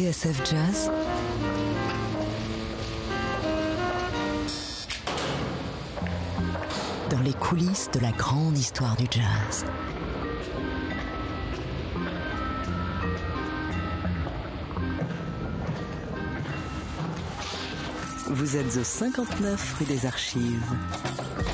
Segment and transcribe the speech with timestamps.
[0.00, 0.90] TSF Jazz
[7.10, 9.66] Dans les coulisses de la grande histoire du jazz.
[18.30, 20.64] Vous êtes au 59 rue des Archives.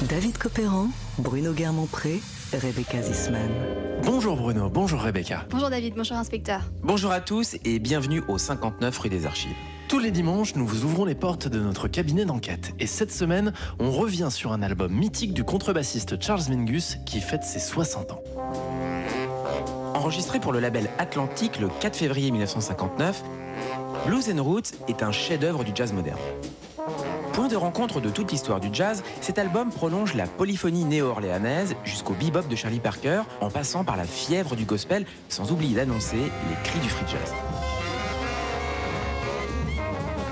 [0.08, 2.20] David Copéran, Bruno Guermont-Pré,
[2.58, 3.50] Rebecca Zisman.
[4.02, 5.44] Bonjour Bruno, bonjour Rebecca.
[5.50, 6.60] Bonjour David, bonjour inspecteur.
[6.82, 9.54] Bonjour à tous et bienvenue au 59 rue des Archives.
[9.88, 12.72] Tous les dimanches, nous vous ouvrons les portes de notre cabinet d'enquête.
[12.80, 17.44] Et cette semaine, on revient sur un album mythique du contrebassiste Charles Mingus qui fête
[17.44, 18.22] ses 60 ans.
[19.94, 23.22] Enregistré pour le label Atlantique le 4 février 1959,
[24.06, 26.18] Blues and Roots est un chef-d'œuvre du jazz moderne.
[27.36, 32.14] Point de rencontre de toute l'histoire du jazz, cet album prolonge la polyphonie néo-orléanaise jusqu'au
[32.14, 36.62] bebop de Charlie Parker, en passant par la fièvre du gospel, sans oublier d'annoncer les
[36.64, 37.34] cris du free jazz.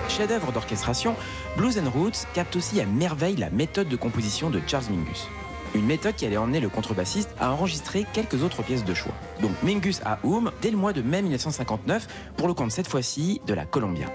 [0.09, 1.15] Chef-d'œuvre d'orchestration,
[1.59, 5.29] Blues Roots capte aussi à merveille la méthode de composition de Charles Mingus.
[5.75, 9.13] Une méthode qui allait emmener le contrebassiste à enregistrer quelques autres pièces de choix.
[9.43, 12.07] Donc Mingus à Oum dès le mois de mai 1959
[12.39, 14.07] pour le compte cette fois-ci de la Columbia.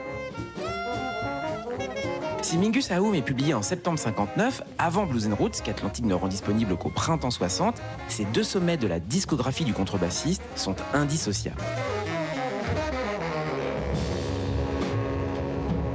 [2.41, 6.29] Si Mingus Aoum est publié en septembre 59, avant Blues and Roots, qu'Atlantic ne rend
[6.29, 11.61] disponible qu'au printemps 60, ces deux sommets de la discographie du contrebassiste sont indissociables.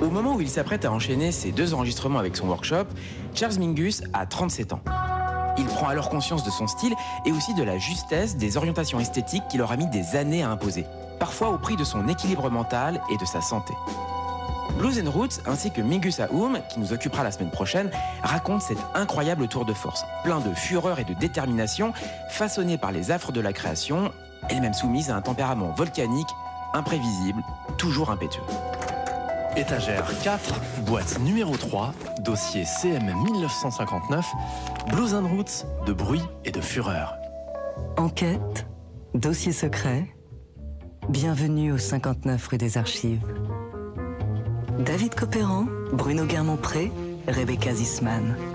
[0.02, 2.86] Au moment où il s'apprête à enchaîner ces deux enregistrements avec son workshop,
[3.34, 4.80] Charles Mingus a 37 ans.
[5.56, 9.44] Il prend alors conscience de son style et aussi de la justesse des orientations esthétiques
[9.50, 10.84] qu'il aura mis des années à imposer,
[11.18, 13.72] parfois au prix de son équilibre mental et de sa santé.
[14.78, 17.90] Blues and Roots ainsi que Mingus Aoum, qui nous occupera la semaine prochaine,
[18.22, 21.92] racontent cet incroyable tour de force, plein de fureur et de détermination,
[22.30, 24.10] façonné par les affres de la création,
[24.48, 26.28] elle-même soumise à un tempérament volcanique,
[26.72, 27.42] imprévisible,
[27.78, 28.42] toujours impétueux.
[29.56, 34.26] Étagère 4, boîte numéro 3, dossier CM 1959,
[34.90, 37.16] Blues and Roots, de bruit et de fureur.
[37.96, 38.66] Enquête,
[39.14, 40.08] dossier secret.
[41.08, 43.22] Bienvenue au 59 rue des Archives.
[44.78, 46.90] David Copéran, Bruno Guermont-Pré,
[47.28, 48.53] Rebecca Zisman.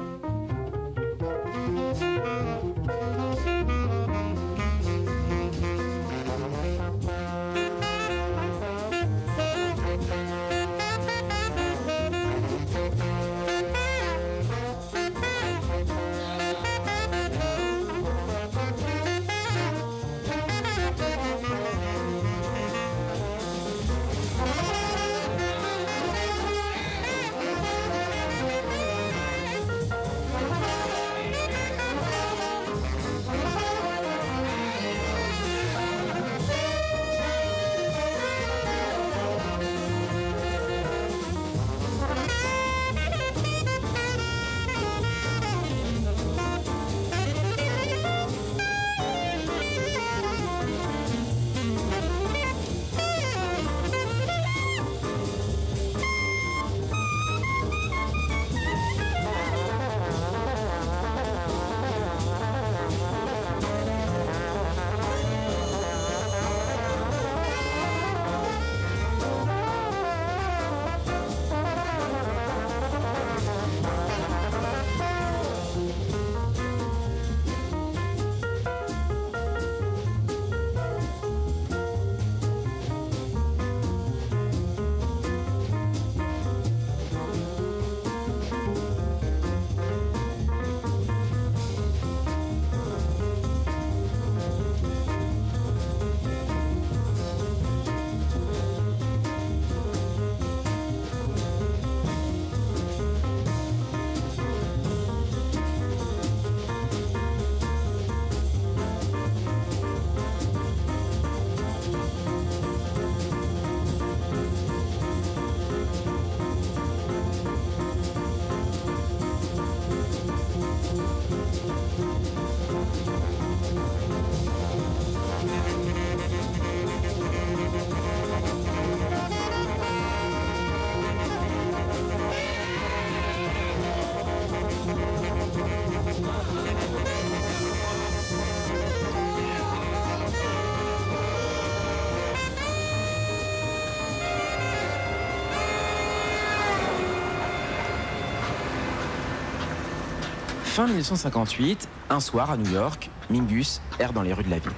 [150.79, 154.71] Fin 1958, un soir à New York, Mingus erre dans les rues de la ville.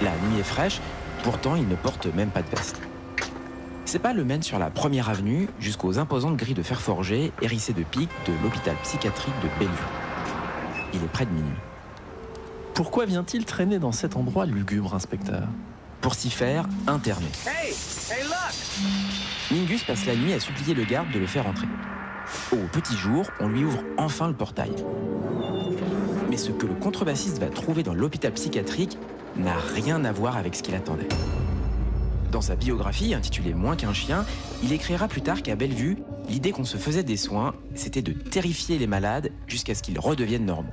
[0.00, 0.80] La nuit est fraîche,
[1.22, 2.80] Pourtant, il ne porte même pas de veste.
[3.84, 7.74] Ses pas le mènent sur la première avenue jusqu'aux imposantes grilles de fer forgé hérissées
[7.74, 9.76] de pics de l'hôpital psychiatrique de Bellevue.
[10.94, 11.58] Il est près de minuit.
[12.72, 15.46] Pourquoi vient-il traîner dans cet endroit lugubre, inspecteur?
[16.00, 17.28] Pour s'y faire interner.
[19.50, 21.68] Mingus passe la nuit à supplier le garde de le faire entrer.
[22.52, 24.72] Au petit jour, on lui ouvre enfin le portail.
[26.30, 28.98] Mais ce que le contrebassiste va trouver dans l'hôpital psychiatrique
[29.36, 31.08] n'a rien à voir avec ce qu'il attendait.
[32.30, 34.24] Dans sa biographie, intitulée Moins qu'un chien,
[34.62, 35.98] il écrira plus tard qu'à Bellevue,
[36.28, 40.46] l'idée qu'on se faisait des soins, c'était de terrifier les malades jusqu'à ce qu'ils redeviennent
[40.46, 40.72] normaux.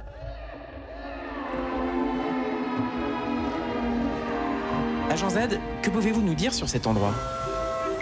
[5.10, 5.38] Agent Z,
[5.82, 7.14] que pouvez-vous nous dire sur cet endroit?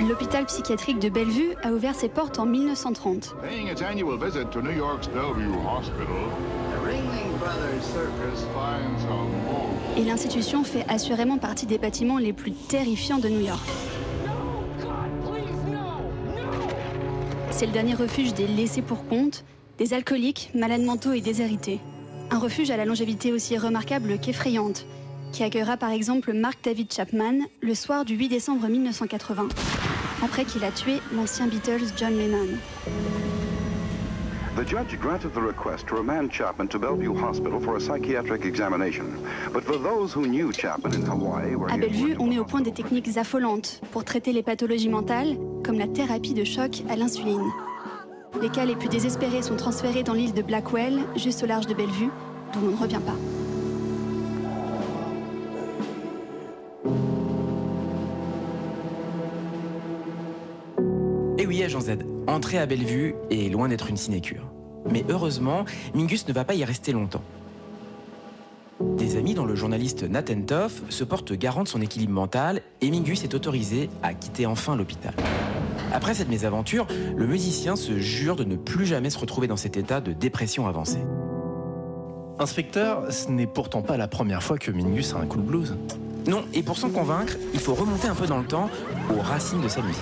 [0.07, 3.35] L'hôpital psychiatrique de Bellevue a ouvert ses portes en 1930.
[3.41, 6.07] Paying its annual visit to New York's Bellevue Hospital,
[6.71, 12.31] the Ringling Brothers Circus finds a most Et l'institution fait assurément partie des bâtiments les
[12.31, 13.59] plus terrifiants de New York.
[17.51, 19.43] C'est le dernier refuge des laissés pour compte,
[19.77, 21.81] des alcooliques, malades mentaux et déshérités.
[22.31, 24.85] Un refuge à la longévité aussi remarquable qu'effrayante,
[25.33, 29.49] qui accueillera par exemple Mark David Chapman le soir du 8 décembre 1980,
[30.23, 32.57] après qu'il a tué l'ancien Beatles John Lennon.
[34.55, 39.05] The judge granted the request to remand Chapman to Bellevue Hospital for a psychiatric examination.
[39.53, 42.59] But for those who knew Chapman in Hawaii, where À Bellevue, on met au point
[42.59, 47.45] des techniques affolantes pour traiter les pathologies mentales, comme la thérapie de choc à l'insuline.
[48.41, 51.73] Les cas les plus désespérés sont transférés dans l'île de Blackwell, juste au large de
[51.73, 52.09] Bellevue,
[52.53, 53.15] d'où on ne revient pas.
[61.79, 61.97] Z,
[62.27, 64.43] entrer à Bellevue est loin d'être une sinécure.
[64.89, 67.23] Mais heureusement, Mingus ne va pas y rester longtemps.
[68.79, 72.89] Des amis dont le journaliste Nathan Toff se portent garant de son équilibre mental et
[72.91, 75.13] Mingus est autorisé à quitter enfin l'hôpital.
[75.91, 79.75] Après cette mésaventure, le musicien se jure de ne plus jamais se retrouver dans cet
[79.75, 81.01] état de dépression avancée.
[82.39, 85.75] Inspecteur, ce n'est pourtant pas la première fois que Mingus a un coup de blues.
[86.27, 88.69] Non, et pour s'en convaincre, il faut remonter un peu dans le temps
[89.09, 89.99] aux racines de sa musique.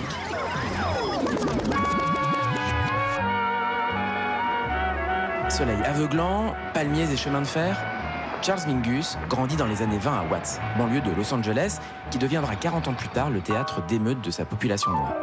[5.48, 7.76] Soleil aveuglant, palmiers et chemins de fer,
[8.42, 11.80] Charles Mingus grandit dans les années 20 à Watts, banlieue de Los Angeles,
[12.10, 15.14] qui deviendra 40 ans plus tard le théâtre d'émeutes de sa population noire.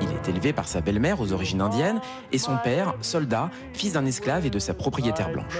[0.00, 2.00] Il est élevé par sa belle-mère aux origines indiennes
[2.32, 5.58] et son père, soldat, fils d'un esclave et de sa propriétaire blanche.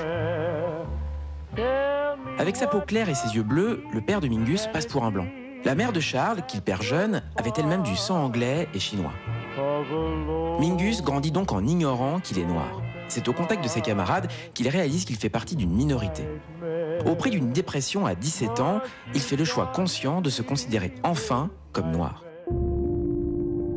[2.39, 5.11] Avec sa peau claire et ses yeux bleus, le père de Mingus passe pour un
[5.13, 5.27] blanc.
[5.65, 9.13] La mère de Charles, qu'il perd jeune, avait elle-même du sang anglais et chinois.
[10.59, 12.83] Mingus grandit donc en ignorant qu'il est noir.
[13.09, 16.25] C'est au contact de ses camarades qu'il réalise qu'il fait partie d'une minorité.
[17.07, 18.81] Au prix d'une dépression à 17 ans,
[19.15, 22.25] il fait le choix conscient de se considérer enfin comme noir.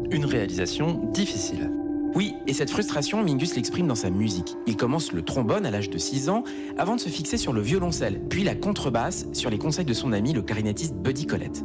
[0.10, 1.72] Une réalisation difficile.
[2.16, 4.56] Oui, et cette frustration, Mingus l'exprime dans sa musique.
[4.66, 6.44] Il commence le trombone à l'âge de 6 ans,
[6.78, 10.14] avant de se fixer sur le violoncelle, puis la contrebasse sur les conseils de son
[10.14, 11.64] ami le clarinettiste Buddy Collette.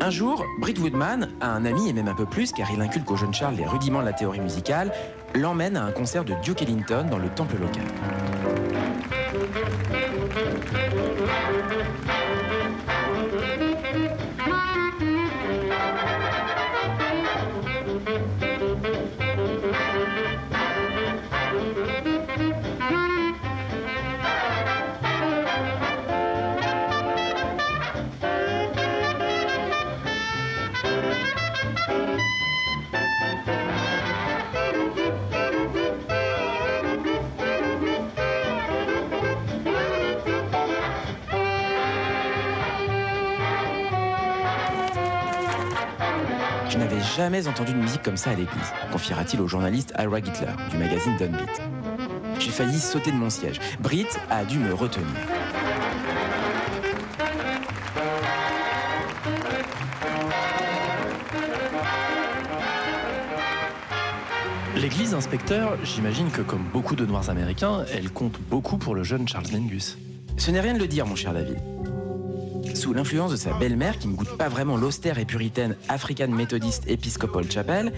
[0.00, 3.10] Un jour, Britt Woodman, a un ami et même un peu plus car il inculque
[3.10, 4.92] au jeune Charles les rudiments de la théorie musicale,
[5.34, 7.84] l'emmène à un concert de Duke Ellington dans le temple local.
[47.14, 51.16] Jamais entendu de musique comme ça à l'église, confiera-t-il au journaliste Ira Hitler du magazine
[51.16, 51.62] Downbeat.
[52.40, 53.60] J'ai failli sauter de mon siège.
[53.80, 55.06] Britt a dû me retenir.
[64.76, 69.28] L'église, inspecteur, j'imagine que comme beaucoup de Noirs américains, elle compte beaucoup pour le jeune
[69.28, 69.98] Charles Mingus.
[70.36, 71.58] Ce n'est rien de le dire, mon cher David.
[72.84, 76.82] Sous l'influence de sa belle-mère, qui ne goûte pas vraiment l'austère et puritaine African Methodist
[76.86, 77.94] Episcopal Chapel,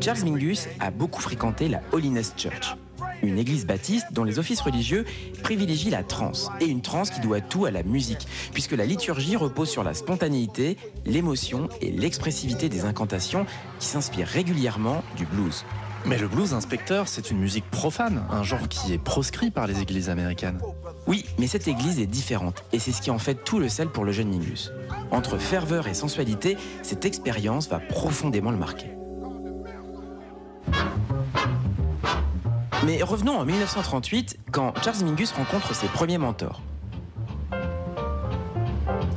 [0.00, 2.74] Charles Mingus a beaucoup fréquenté la Holiness Church,
[3.22, 5.04] une église baptiste dont les offices religieux
[5.42, 9.36] privilégient la trance, et une trance qui doit tout à la musique, puisque la liturgie
[9.36, 13.44] repose sur la spontanéité, l'émotion et l'expressivité des incantations
[13.78, 15.66] qui s'inspirent régulièrement du blues.
[16.06, 19.80] Mais le blues inspecteur, c'est une musique profane, un genre qui est proscrit par les
[19.80, 20.58] églises américaines.
[21.06, 23.88] Oui, mais cette église est différente, et c'est ce qui en fait tout le sel
[23.88, 24.72] pour le jeune Mingus.
[25.10, 28.90] Entre ferveur et sensualité, cette expérience va profondément le marquer.
[32.86, 36.62] Mais revenons en 1938, quand Charles Mingus rencontre ses premiers mentors.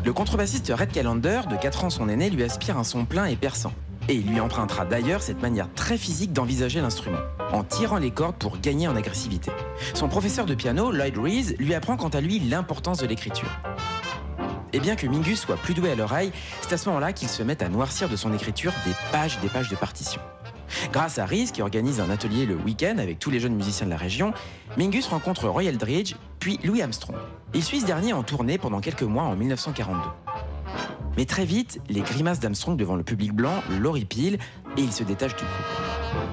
[0.04, 3.38] Le contrebassiste Red Callender, de 4 ans son aîné, lui aspire un son plein et
[3.38, 3.72] perçant.
[4.10, 7.22] Et il lui empruntera d'ailleurs cette manière très physique d'envisager l'instrument,
[7.54, 9.52] en tirant les cordes pour gagner en agressivité.
[9.94, 13.50] Son professeur de piano, Lloyd Rees, lui apprend quant à lui l'importance de l'écriture.
[14.74, 16.32] Et bien que Mingus soit plus doué à l'oreille,
[16.62, 19.42] c'est à ce moment-là qu'il se met à noircir de son écriture des pages et
[19.42, 20.20] des pages de partition.
[20.92, 23.92] Grâce à Rees, qui organise un atelier le week-end avec tous les jeunes musiciens de
[23.92, 24.34] la région,
[24.76, 27.16] Mingus rencontre Roy Eldridge, puis Louis Armstrong.
[27.54, 30.00] Il suit ce dernier en tournée pendant quelques mois en 1942.
[31.18, 34.40] Mais très vite, les grimaces d'Armstrong devant le public blanc l'horripilent
[34.78, 36.24] et il se détache du groupe.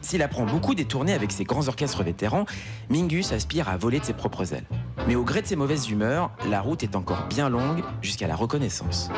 [0.00, 2.44] S'il apprend beaucoup des tournées avec ses grands orchestres vétérans,
[2.90, 4.66] Mingus aspire à voler de ses propres ailes.
[5.08, 8.36] Mais au gré de ses mauvaises humeurs, la route est encore bien longue jusqu'à la
[8.36, 9.08] reconnaissance.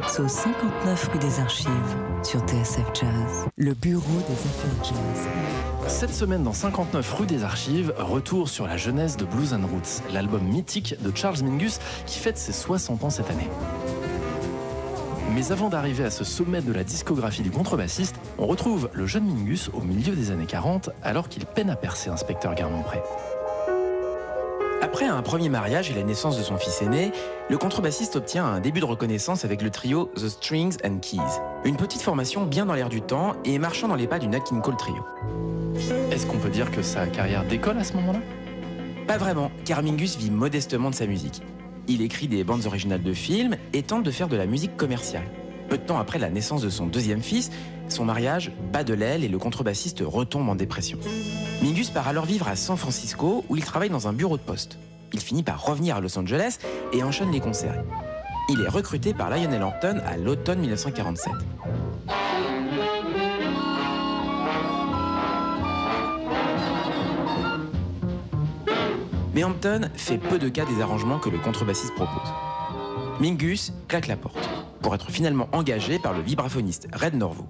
[0.00, 5.28] Au 59 rue des Archives sur TSF Jazz, le bureau des affaires jazz.
[5.88, 10.02] Cette semaine dans 59 rue des Archives, retour sur la jeunesse de Blues and Roots,
[10.12, 13.48] l'album mythique de Charles Mingus qui fête ses 60 ans cette année.
[15.34, 19.24] Mais avant d'arriver à ce sommet de la discographie du contrebassiste, on retrouve le jeune
[19.24, 23.00] Mingus au milieu des années 40 alors qu'il peine à percer inspecteur Garmont-Pré.
[24.92, 27.12] Après un premier mariage et la naissance de son fils aîné,
[27.48, 31.20] le contrebassiste obtient un début de reconnaissance avec le trio The Strings and Keys.
[31.64, 34.40] Une petite formation bien dans l'air du temps et marchant dans les pas du Nat
[34.40, 35.06] King Cole Trio.
[36.10, 38.18] Est-ce qu'on peut dire que sa carrière décolle à ce moment-là?
[39.06, 41.40] Pas vraiment, car Mingus vit modestement de sa musique.
[41.86, 45.30] Il écrit des bandes originales de films et tente de faire de la musique commerciale.
[45.68, 47.52] Peu de temps après la naissance de son deuxième fils,
[47.86, 50.98] son mariage bat de l'aile et le contrebassiste retombe en dépression.
[51.62, 54.78] Mingus part alors vivre à San Francisco où il travaille dans un bureau de poste.
[55.12, 56.58] Il finit par revenir à Los Angeles
[56.94, 57.84] et enchaîne les concerts.
[58.48, 61.32] Il est recruté par Lionel Hampton à l'automne 1947.
[69.34, 72.32] Mais Hampton fait peu de cas des arrangements que le contrebassiste propose.
[73.20, 74.48] Mingus claque la porte
[74.80, 77.46] pour être finalement engagé par le vibraphoniste Red Norvo.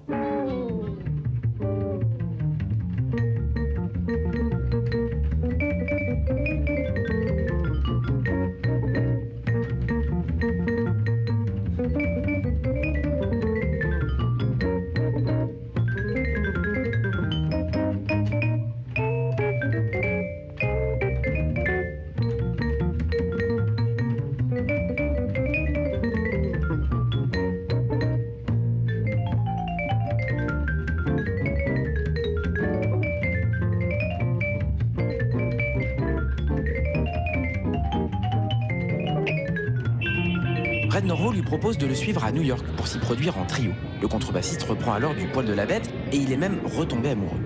[41.51, 43.73] Propose de le suivre à New York pour s'y produire en trio.
[44.01, 47.41] Le contrebassiste reprend alors du poil de la bête et il est même retombé amoureux.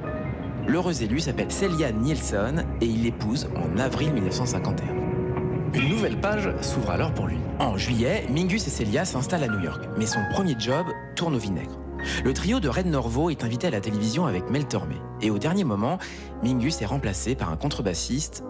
[0.68, 4.86] L'heureux élu s'appelle Celia Nielsen et il l'épouse en avril 1951.
[5.74, 7.38] Une nouvelle page s'ouvre alors pour lui.
[7.58, 10.86] En juillet, Mingus et Celia s'installent à New York, mais son premier job
[11.16, 11.80] tourne au vinaigre.
[12.24, 14.98] Le trio de Red Norvo est invité à la télévision avec Mel Tormé.
[15.24, 15.98] Et au dernier moment,
[16.44, 18.44] Mingus est remplacé par un contrebassiste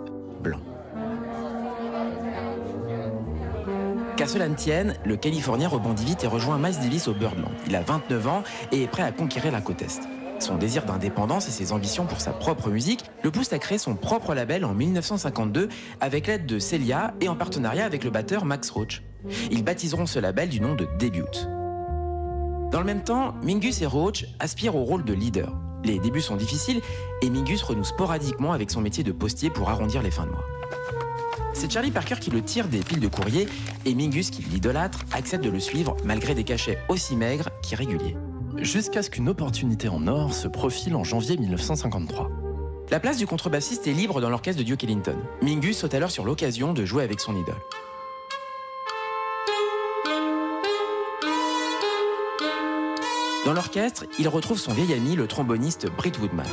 [4.25, 7.51] Qu'à cela ne tienne, le Californien rebondit vite et rejoint Miles Davis au Birdland.
[7.67, 10.01] Il a 29 ans et est prêt à conquérir la côte Est.
[10.39, 13.93] Son désir d'indépendance et ses ambitions pour sa propre musique le poussent à créer son
[13.93, 15.69] propre label en 1952
[16.01, 19.03] avec l'aide de Celia et en partenariat avec le batteur Max Roach.
[19.51, 21.21] Ils baptiseront ce label du nom de Debut.
[22.71, 25.53] Dans le même temps, Mingus et Roach aspirent au rôle de leader.
[25.83, 26.81] Les débuts sont difficiles
[27.21, 30.45] et Mingus renoue sporadiquement avec son métier de postier pour arrondir les fins de mois.
[31.55, 33.47] C'est Charlie Parker qui le tire des piles de courrier
[33.85, 38.17] et Mingus, qui l'idolâtre, accepte de le suivre malgré des cachets aussi maigres qu'irréguliers.
[38.57, 42.29] Jusqu'à ce qu'une opportunité en or se profile en janvier 1953.
[42.91, 45.15] La place du contrebassiste est libre dans l'orchestre de Duke Ellington.
[45.41, 47.55] Mingus saute alors sur l'occasion de jouer avec son idole.
[53.45, 56.47] Dans l'orchestre, il retrouve son vieil ami, le tromboniste Britt Woodman.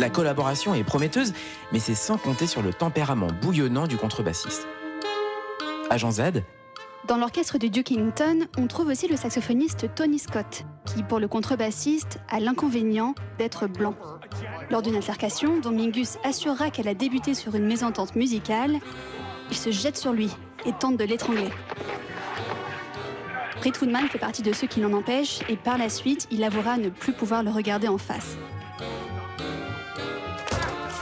[0.00, 1.34] La collaboration est prometteuse,
[1.72, 4.66] mais c'est sans compter sur le tempérament bouillonnant du contrebassiste.
[5.90, 6.22] Agent Z,
[7.06, 11.28] Dans l'orchestre de Duke Ellington, on trouve aussi le saxophoniste Tony Scott, qui, pour le
[11.28, 13.94] contrebassiste, a l'inconvénient d'être blanc.
[14.70, 18.78] Lors d'une altercation, dont Mingus assurera qu'elle a débuté sur une mésentente musicale,
[19.50, 20.30] il se jette sur lui
[20.64, 21.50] et tente de l'étrangler.
[23.58, 26.78] Britt Woodman fait partie de ceux qui l'en empêchent et par la suite, il avouera
[26.78, 28.38] ne plus pouvoir le regarder en face.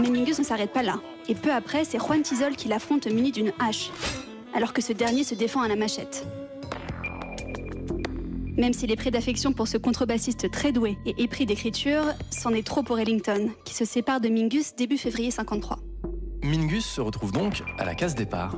[0.01, 1.01] Mais Mingus ne s'arrête pas là.
[1.29, 3.91] Et peu après, c'est Juan Tizol qui l'affronte muni d'une hache,
[4.55, 6.27] alors que ce dernier se défend à la machette.
[8.57, 12.67] Même s'il est pris d'affection pour ce contrebassiste très doué et épris d'écriture, c'en est
[12.67, 15.79] trop pour Ellington, qui se sépare de Mingus début février 53.
[16.43, 18.57] Mingus se retrouve donc à la case départ.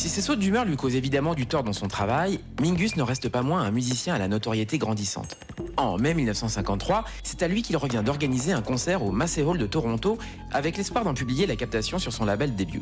[0.00, 3.28] Si ces sautes d'humeur lui causent évidemment du tort dans son travail, Mingus ne reste
[3.28, 5.36] pas moins un musicien à la notoriété grandissante.
[5.76, 9.66] En mai 1953, c'est à lui qu'il revient d'organiser un concert au Massey Hall de
[9.66, 10.16] Toronto
[10.52, 12.80] avec l'espoir d'en publier la captation sur son label Debut.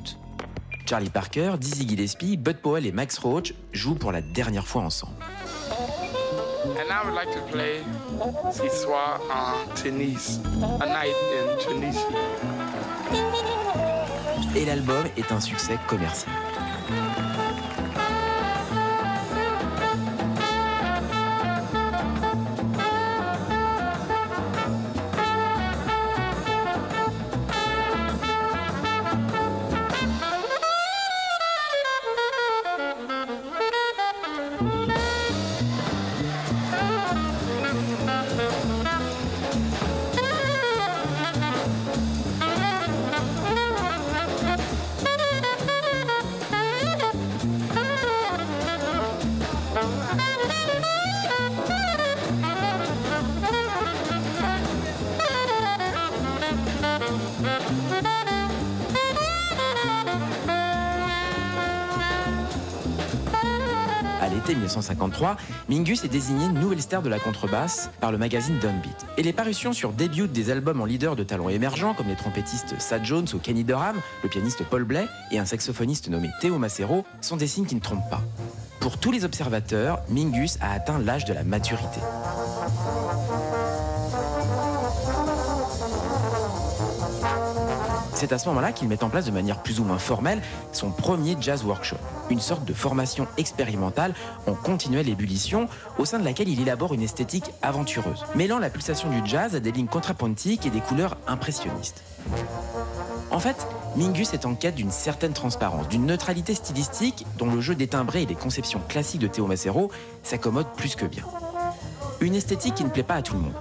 [0.89, 5.17] Charlie Parker, Dizzy Gillespie, Bud Powell et Max Roach jouent pour la dernière fois ensemble.
[6.67, 7.81] And I would like to play
[8.53, 10.39] Ce soir en Tunis,
[10.81, 12.01] a night in Tunisia.
[14.55, 16.48] Et l'album est un succès commercial.
[64.29, 65.39] À l'été 1953,
[65.71, 69.07] Mingus est désigné nouvelle star de la contrebasse par le magazine Downbeat.
[69.17, 72.79] Et les parutions sur début des albums en leader de talents émergents comme les trompettistes
[72.79, 77.07] Sad Jones ou Kenny Dorham, le pianiste Paul Blais et un saxophoniste nommé Theo Macero
[77.23, 78.21] sont des signes qui ne trompent pas.
[78.81, 82.01] Pour tous les observateurs, Mingus a atteint l'âge de la maturité.
[88.19, 90.91] C'est à ce moment-là qu'il met en place de manière plus ou moins formelle son
[90.91, 91.99] premier jazz workshop,
[92.31, 94.13] une sorte de formation expérimentale
[94.49, 99.09] en continuelle ébullition au sein de laquelle il élabore une esthétique aventureuse, mêlant la pulsation
[99.09, 102.03] du jazz à des lignes contrapuntiques et des couleurs impressionnistes.
[103.31, 107.77] En fait, Mingus est en quête d'une certaine transparence, d'une neutralité stylistique dont le jeu
[107.77, 109.93] des timbrés et les conceptions classiques de Théo Macero
[110.25, 111.23] s'accommodent plus que bien.
[112.21, 113.55] Une esthétique qui ne plaît pas à tout le monde.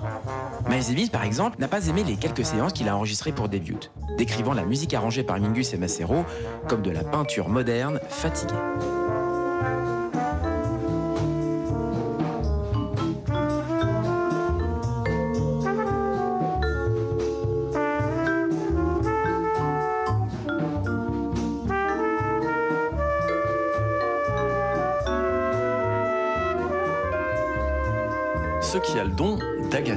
[0.67, 3.77] Miles Davis, par exemple, n'a pas aimé les quelques séances qu'il a enregistrées pour Debut,
[4.17, 6.25] décrivant la musique arrangée par Mingus et Macero
[6.67, 8.55] comme de la peinture moderne fatiguée.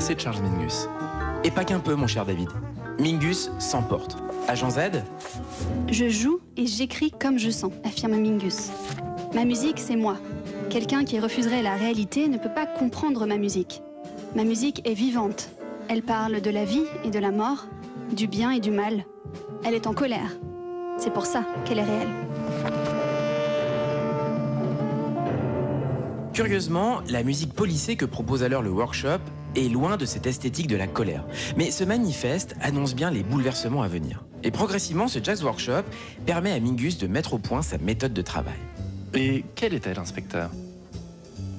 [0.01, 0.89] D'agacer Charles Mingus.
[1.45, 2.49] Et pas qu'un peu, mon cher David.
[2.99, 4.17] Mingus s'emporte.
[4.49, 4.79] Agent Z
[5.89, 8.71] Je joue et j'écris comme je sens, affirme Mingus.
[9.35, 10.17] Ma musique, c'est moi.
[10.71, 13.83] Quelqu'un qui refuserait la réalité ne peut pas comprendre ma musique.
[14.35, 15.51] Ma musique est vivante.
[15.89, 17.67] Elle parle de la vie et de la mort,
[18.17, 19.05] du bien et du mal.
[19.65, 20.31] Elle est en colère.
[20.97, 22.09] C'est pour ça qu'elle est réelle.
[26.33, 29.21] Curieusement, la musique polissée que propose alors le workshop
[29.57, 31.25] est loin de cette esthétique de la colère.
[31.57, 34.25] Mais ce manifeste annonce bien les bouleversements à venir.
[34.43, 35.83] Et progressivement, ce jazz workshop
[36.27, 38.59] permet à Mingus de mettre au point sa méthode de travail.
[39.15, 40.51] Et quelle est-elle, inspecteur?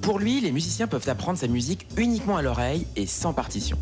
[0.00, 3.78] Pour lui, les musiciens peuvent apprendre sa musique uniquement à l'oreille et sans partition.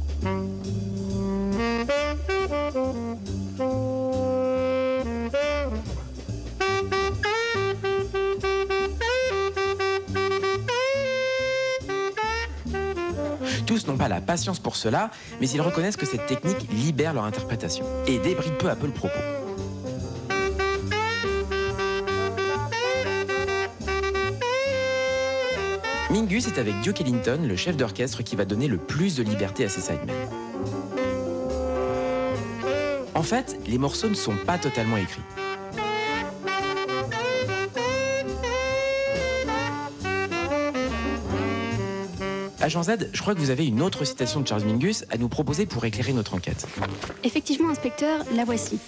[14.01, 15.11] Pas la patience pour cela,
[15.43, 18.95] mais ils reconnaissent que cette technique libère leur interprétation et débride peu à peu le
[18.95, 19.19] propos.
[26.11, 29.67] Mingus est avec Duke Ellington, le chef d'orchestre qui va donner le plus de liberté
[29.67, 30.17] à ses sidemen.
[33.15, 35.21] En fait, les morceaux ne sont pas totalement écrits.
[42.71, 45.85] Je crois que vous avez une autre citation de Charles Mingus à nous proposer pour
[45.85, 46.69] éclairer notre enquête.
[47.25, 48.79] Effectivement, inspecteur, la voici.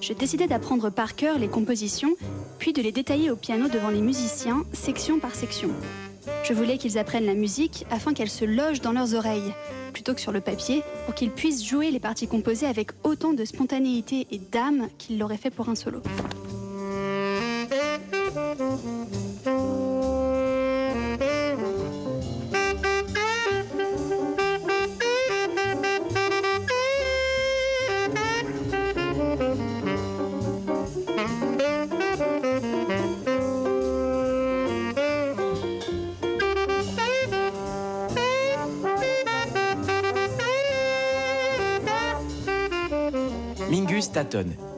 [0.00, 2.16] J'ai décidé d'apprendre par cœur les compositions,
[2.58, 5.70] puis de les détailler au piano devant les musiciens, section par section.
[6.42, 9.54] Je voulais qu'ils apprennent la musique afin qu'elle se loge dans leurs oreilles,
[9.92, 13.44] plutôt que sur le papier, pour qu'ils puissent jouer les parties composées avec autant de
[13.44, 16.02] spontanéité et d'âme qu'ils l'auraient fait pour un solo.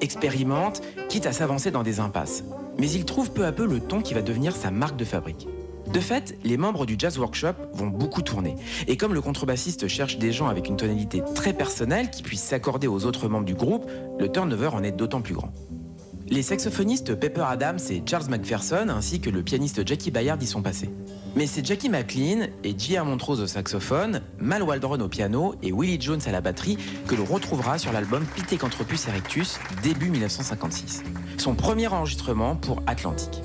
[0.01, 2.45] Expérimente, quitte à s'avancer dans des impasses.
[2.79, 5.49] Mais il trouve peu à peu le ton qui va devenir sa marque de fabrique.
[5.93, 8.55] De fait, les membres du Jazz Workshop vont beaucoup tourner.
[8.87, 12.87] Et comme le contrebassiste cherche des gens avec une tonalité très personnelle qui puissent s'accorder
[12.87, 15.53] aux autres membres du groupe, le turnover en est d'autant plus grand.
[16.31, 20.63] Les saxophonistes Pepper Adams et Charles McPherson, ainsi que le pianiste Jackie Bayard y sont
[20.63, 20.89] passés.
[21.35, 23.05] Mais c'est Jackie McLean et J.R.
[23.05, 27.25] Montrose au saxophone, Mal Waldron au piano et Willie Jones à la batterie que l'on
[27.25, 31.03] retrouvera sur l'album Pithecanthropus erectus début 1956.
[31.37, 33.43] Son premier enregistrement pour Atlantic.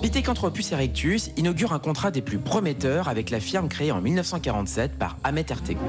[0.00, 5.18] Pithecanthropus erectus inaugure un contrat des plus prometteurs avec la firme créée en 1947 par
[5.24, 5.84] Ahmet Ertegun.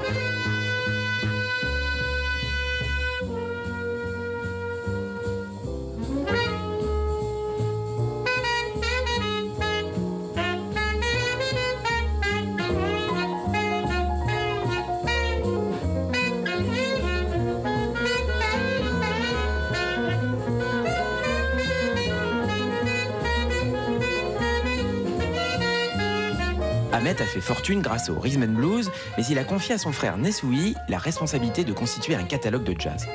[27.30, 30.74] Fait fortune grâce au rhythm and blues, mais il a confié à son frère Nesui
[30.88, 33.06] la responsabilité de constituer un catalogue de jazz.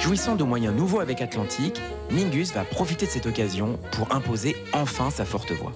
[0.00, 5.10] Jouissant de moyens nouveaux avec Atlantic, Mingus va profiter de cette occasion pour imposer enfin
[5.10, 5.72] sa forte voix.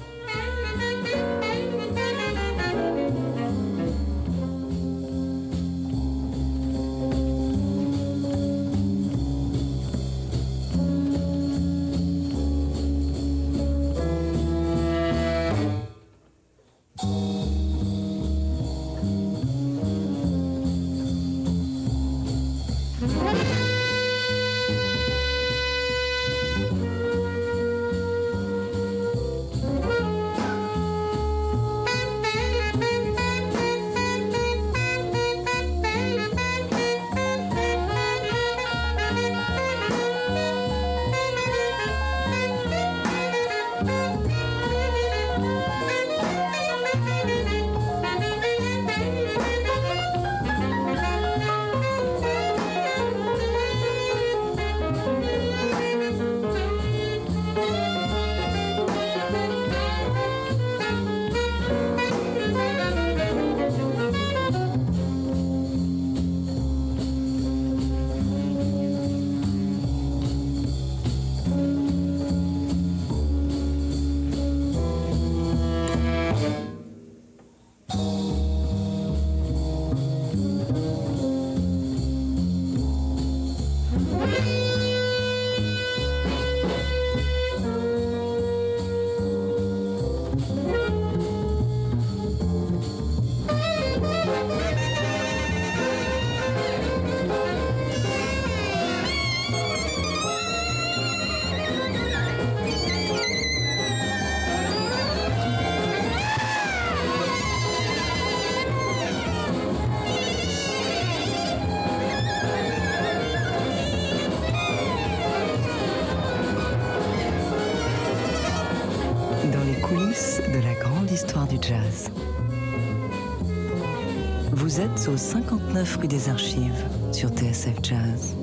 [124.77, 128.37] Vous êtes au 59 rue des Archives sur TSF Jazz.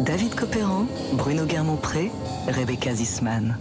[0.00, 2.10] David Copéran, Bruno Guermont-Pré,
[2.48, 3.56] Rebecca Zisman.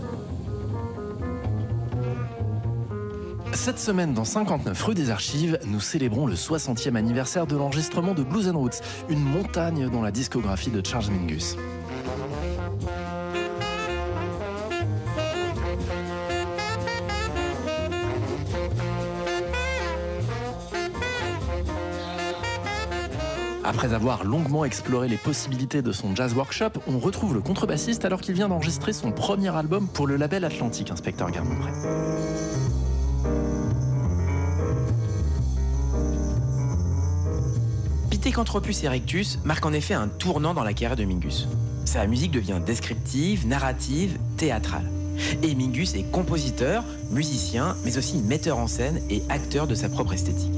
[3.54, 8.24] Cette semaine, dans 59 rue des Archives, nous célébrons le 60e anniversaire de l'enregistrement de
[8.24, 11.56] Blues and Roots, une montagne dans la discographie de Charles Mingus.
[23.76, 28.22] Après avoir longuement exploré les possibilités de son jazz workshop, on retrouve le contrebassiste alors
[28.22, 31.72] qu'il vient d'enregistrer son premier album pour le label Atlantique, inspecteur Garmont-Pré.
[38.10, 41.50] Pithecanthropus erectus marque en effet un tournant dans la carrière de Mingus.
[41.84, 44.90] Sa musique devient descriptive, narrative, théâtrale.
[45.44, 50.14] Et Mingus est compositeur, musicien, mais aussi metteur en scène et acteur de sa propre
[50.14, 50.54] esthétique.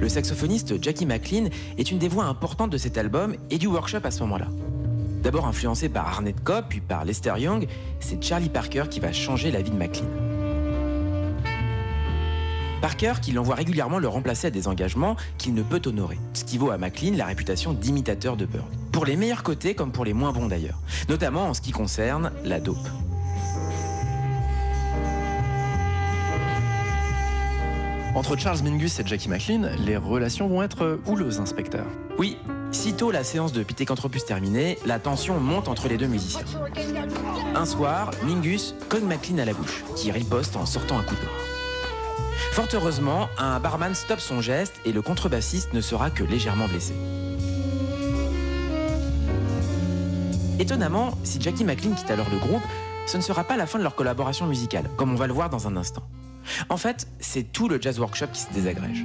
[0.00, 4.00] Le saxophoniste Jackie McLean est une des voix importantes de cet album et du workshop
[4.04, 4.48] à ce moment-là.
[5.22, 7.66] D'abord influencé par Arnett Cobb puis par Lester Young,
[8.00, 10.06] c'est Charlie Parker qui va changer la vie de McLean.
[12.80, 16.58] Parker qui l'envoie régulièrement le remplacer à des engagements qu'il ne peut honorer, ce qui
[16.58, 18.68] vaut à McLean la réputation d'imitateur de Bird.
[18.92, 20.78] Pour les meilleurs côtés comme pour les moins bons d'ailleurs,
[21.08, 22.88] notamment en ce qui concerne la dope.
[28.16, 31.84] Entre Charles Mingus et Jackie McLean, les relations vont être houleuses, inspecteur.
[32.16, 32.38] Oui,
[32.72, 36.46] sitôt la séance de Pithecanthropus terminée, la tension monte entre les deux musiciens.
[37.54, 41.26] Un soir, Mingus cogne McLean à la bouche, qui riposte en sortant un couteau.
[42.52, 46.94] Fort heureusement, un barman stoppe son geste et le contrebassiste ne sera que légèrement blessé.
[50.58, 52.62] Étonnamment, si Jackie McLean quitte alors le groupe,
[53.04, 55.50] ce ne sera pas la fin de leur collaboration musicale, comme on va le voir
[55.50, 56.02] dans un instant.
[56.68, 59.04] En fait, c'est tout le jazz workshop qui se désagrège.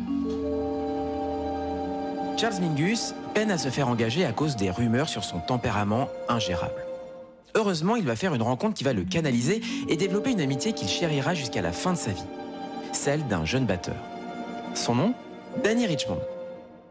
[2.37, 6.73] Charles Mingus peine à se faire engager à cause des rumeurs sur son tempérament ingérable.
[7.53, 10.87] Heureusement, il va faire une rencontre qui va le canaliser et développer une amitié qu'il
[10.87, 12.23] chérira jusqu'à la fin de sa vie,
[12.93, 13.95] celle d'un jeune batteur.
[14.73, 15.13] Son nom?
[15.63, 16.21] Danny Richmond,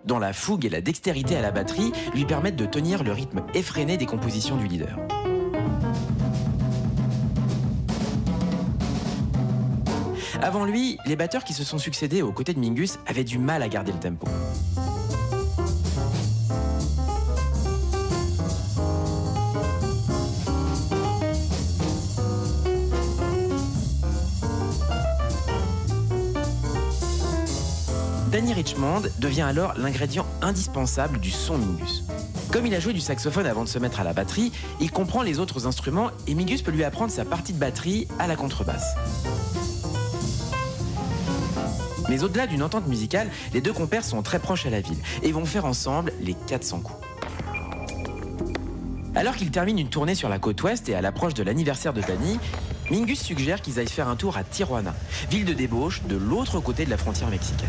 [0.04, 3.42] dont la fougue et la dextérité à la batterie lui permettent de tenir le rythme
[3.54, 4.98] effréné des compositions du leader.
[10.42, 13.62] Avant lui, les batteurs qui se sont succédés aux côtés de Mingus avaient du mal
[13.62, 14.26] à garder le tempo.
[28.32, 32.04] Danny Richmond devient alors l'ingrédient indispensable du son Mingus.
[32.50, 35.22] Comme il a joué du saxophone avant de se mettre à la batterie, il comprend
[35.22, 38.94] les autres instruments et Mingus peut lui apprendre sa partie de batterie à la contrebasse.
[42.10, 45.30] Mais au-delà d'une entente musicale, les deux compères sont très proches à la ville et
[45.30, 46.98] vont faire ensemble les 400 coups.
[49.14, 52.00] Alors qu'ils terminent une tournée sur la côte ouest et à l'approche de l'anniversaire de
[52.00, 52.40] Danny,
[52.90, 54.92] Mingus suggère qu'ils aillent faire un tour à Tijuana,
[55.30, 57.68] ville de débauche de l'autre côté de la frontière mexicaine.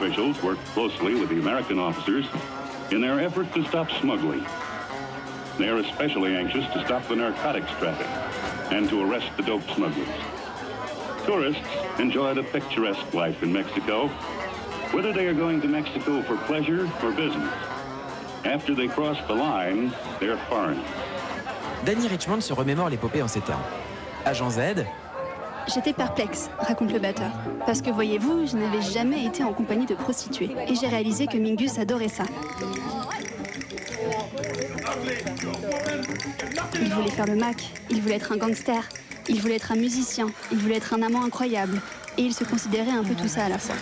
[0.00, 2.24] Officials worked closely with the American officers
[2.90, 4.42] in their effort to stop smuggling.
[5.58, 8.06] They are especially anxious to stop the narcotics traffic
[8.72, 10.08] and to arrest the dope smugglers.
[11.26, 14.08] Tourists enjoy the picturesque life in Mexico,
[14.92, 17.52] whether they are going to Mexico for pleasure or business.
[18.46, 20.82] After they cross the line, they're foreigners.
[21.84, 23.60] Danny Richmond se remémore l'épopée en ces termes.
[24.24, 24.86] Agent Z,
[25.68, 27.30] J'étais perplexe, raconte le batteur.
[27.66, 30.50] Parce que voyez-vous, je n'avais jamais été en compagnie de prostituées.
[30.66, 32.24] Et j'ai réalisé que Mingus adorait ça.
[36.74, 38.82] Il voulait faire le Mac, il voulait être un gangster,
[39.28, 41.80] il voulait être un musicien, il voulait être un amant incroyable.
[42.18, 43.76] Et il se considérait un peu tout ça à la fois.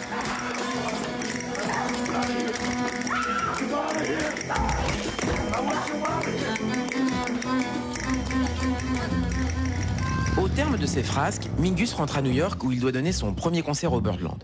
[10.59, 13.63] Terme de ces frasques, Mingus rentre à New York où il doit donner son premier
[13.63, 14.43] concert au Birdland.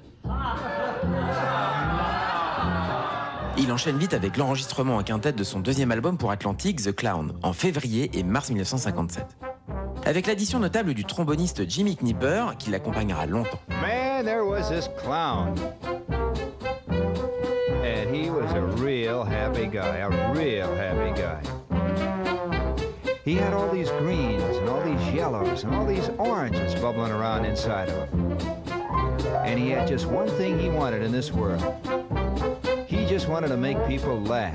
[3.59, 7.33] Il enchaîne vite avec l'enregistrement en quintette de son deuxième album pour Atlantic, The Clown,
[7.43, 9.27] en février et mars 1957.
[10.07, 13.59] Avec l'addition notable du tromboniste Jimmy Knipper, qui l'accompagnera longtemps.
[13.83, 15.57] Man, there was this clown.
[17.83, 21.41] And he was a real happy guy, a real happy guy.
[23.25, 23.91] He had all these
[25.25, 28.37] yellows and all these oranges bubbling around inside of him.
[29.47, 31.63] And he had just one thing he wanted in this world.
[32.87, 34.55] He just wanted to make people laugh.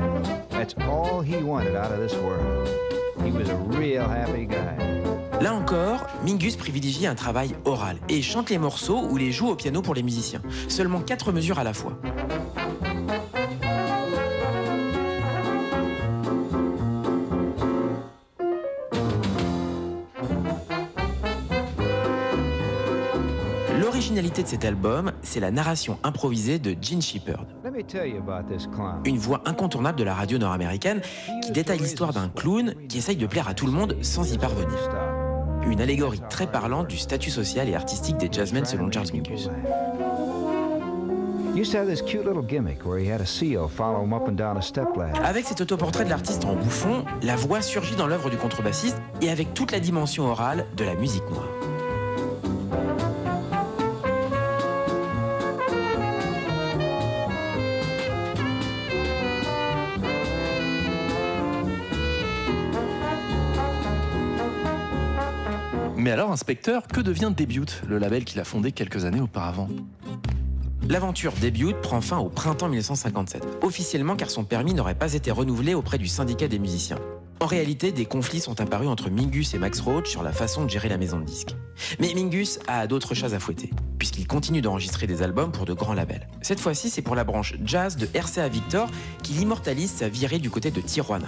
[0.49, 2.69] That's all he wanted out of this world.
[3.23, 4.77] He was a real happy guy.
[5.41, 9.55] Là encore, Mingus privilégie un travail oral et chante les morceaux ou les joue au
[9.55, 10.41] piano pour les musiciens.
[10.67, 11.93] Seulement quatre mesures à la fois.
[24.39, 27.45] De cet album, c'est la narration improvisée de Gene Shepherd.
[29.03, 31.01] Une voix incontournable de la radio nord-américaine
[31.43, 34.37] qui détaille l'histoire d'un clown qui essaye de plaire à tout le monde sans y
[34.37, 34.69] parvenir.
[35.69, 39.49] Une allégorie très parlante du statut social et artistique des jazzmen selon Charles Mingus.
[41.53, 44.25] Used to have this cute little gimmick where he had a seal follow him up
[44.29, 45.19] and down a step ladder.
[45.21, 49.29] Avec cet autoportrait de l'artiste en bouffon, la voix surgit dans l'œuvre du contrebassiste et
[49.29, 51.49] avec toute la dimension orale de la musique noire.
[66.09, 69.69] Mais alors, inspecteur, que devient Debut, le label qu'il a fondé quelques années auparavant?
[70.89, 75.75] L'aventure Debut prend fin au printemps 1957, officiellement car son permis n'aurait pas été renouvelé
[75.75, 76.97] auprès du syndicat des musiciens.
[77.41, 80.69] En réalité, des conflits sont apparus entre Mingus et Max Roach sur la façon de
[80.71, 81.55] gérer la maison de disques.
[81.99, 83.69] Mais Mingus a d'autres choses à fouetter,
[83.99, 86.27] puisqu'il continue d'enregistrer des albums pour de grands labels.
[86.41, 88.89] Cette fois-ci, c'est pour la branche jazz de RCA Victor
[89.21, 91.27] qu'il immortalise sa virée du côté de Tijuana.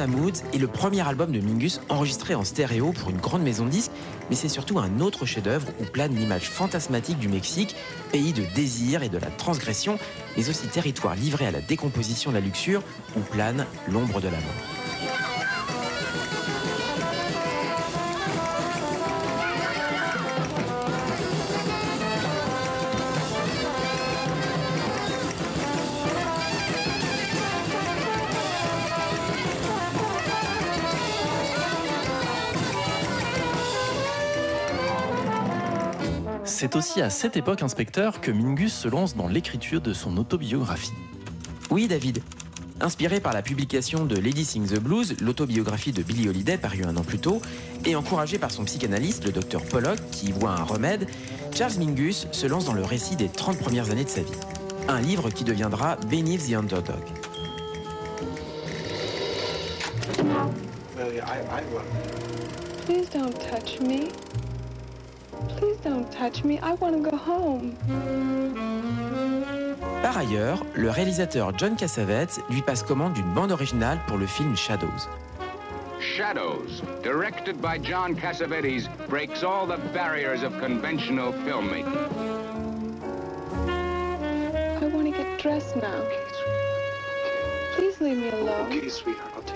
[0.00, 3.90] Est le premier album de Mingus enregistré en stéréo pour une grande maison de disques,
[4.30, 7.76] mais c'est surtout un autre chef-d'œuvre où plane l'image fantasmatique du Mexique,
[8.10, 9.98] pays de désir et de la transgression,
[10.38, 12.82] mais aussi territoire livré à la décomposition de la luxure,
[13.14, 14.79] où plane l'ombre de la mort.
[36.60, 40.92] C'est aussi à cette époque, inspecteur, que Mingus se lance dans l'écriture de son autobiographie.
[41.70, 42.22] Oui, David.
[42.82, 46.98] Inspiré par la publication de Lady Sing the Blues, l'autobiographie de Billie Holiday parue un
[46.98, 47.40] an plus tôt,
[47.86, 51.08] et encouragé par son psychanalyste, le docteur Pollock, qui y voit un remède,
[51.54, 54.30] Charles Mingus se lance dans le récit des 30 premières années de sa vie.
[54.86, 57.00] Un livre qui deviendra Beneath the Underdog.
[62.84, 64.10] Please don't touch me.
[65.82, 66.58] Don't touch me.
[66.58, 67.74] I want to go home.
[70.02, 74.56] Par ailleurs, le réalisateur John Cassavetes lui passe commande d'une bande originale pour le film
[74.56, 75.08] Shadows.
[76.00, 81.86] Shadows, directed by John Cassavetes, breaks all the barriers of conventional filmmaking.
[83.68, 86.02] I want to get dressed now.
[87.76, 88.66] Please leave me alone.
[88.66, 89.52] Okay, sweetheart,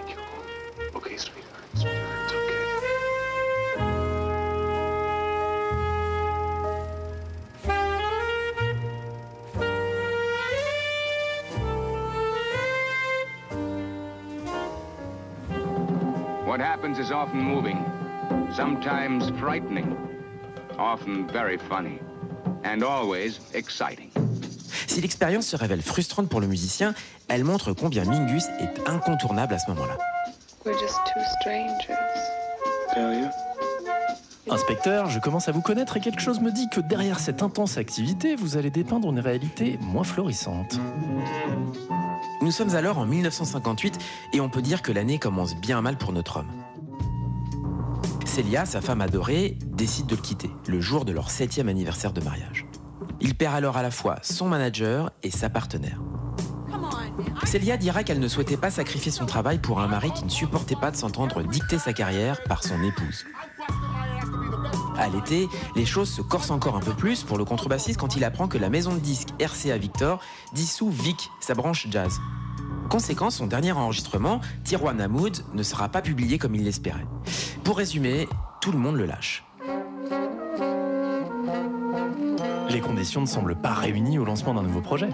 [17.04, 17.78] is often moving,
[18.50, 19.94] sometimes frightening,
[20.78, 21.98] often very funny,
[22.64, 24.10] and always exciting.
[24.86, 26.94] Si l'expérience se révèle frustrante pour le musicien,
[27.28, 29.98] elle montre combien Mingus est incontournable à ce moment-là.
[30.64, 31.98] We're just two strangers.
[32.94, 33.28] Tell you?
[34.50, 37.76] Inspecteur, je commence à vous connaître et quelque chose me dit que derrière cette intense
[37.76, 40.78] activité, vous allez dépeindre une réalité moins florissante.
[42.40, 43.98] Nous sommes alors en 1958
[44.32, 46.64] et on peut dire que l'année commence bien mal pour notre homme.
[48.34, 52.20] Celia, sa femme adorée, décide de le quitter le jour de leur septième anniversaire de
[52.20, 52.66] mariage.
[53.20, 56.00] Il perd alors à la fois son manager et sa partenaire.
[57.44, 60.74] Celia dira qu'elle ne souhaitait pas sacrifier son travail pour un mari qui ne supportait
[60.74, 63.24] pas de s'entendre dicter sa carrière par son épouse.
[64.98, 68.24] À l'été, les choses se corsent encore un peu plus pour le contrebassiste quand il
[68.24, 70.20] apprend que la maison de disques RCA Victor
[70.52, 72.18] dissout Vic, sa branche jazz.
[72.88, 77.06] Conséquence, son dernier enregistrement, Tijuana Mood, ne sera pas publié comme il l'espérait.
[77.64, 78.28] Pour résumer,
[78.60, 79.44] tout le monde le lâche.
[82.70, 85.08] Les conditions ne semblent pas réunies au lancement d'un nouveau projet.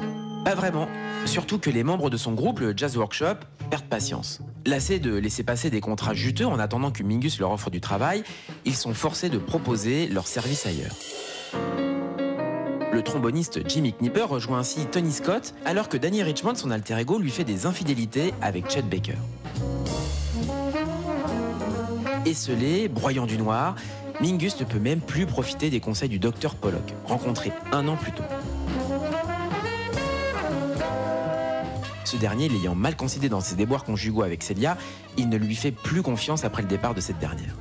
[0.45, 0.89] Pas vraiment.
[1.27, 3.37] Surtout que les membres de son groupe, le Jazz Workshop,
[3.71, 4.41] perdent patience.
[4.67, 8.25] Lassés de laisser passer des contrats juteux en attendant que Mingus leur offre du travail,
[8.65, 10.95] ils sont forcés de proposer leur service ailleurs.
[12.93, 17.19] Le tromboniste Jimmy Knipper rejoint ainsi Tony Scott alors que Danny Richmond, son alter ego,
[17.19, 19.15] lui fait des infidélités avec Chet Baker.
[22.27, 23.77] Esselé, broyant du noir,
[24.21, 28.13] Mingus ne peut même plus profiter des conseils du docteur Pollock, rencontré un an plus
[28.13, 28.25] tôt.
[32.05, 34.77] Ce dernier, l'ayant mal considéré dans ses déboires conjugaux avec Celia,
[35.17, 37.55] il ne lui fait plus confiance après le départ de cette dernière.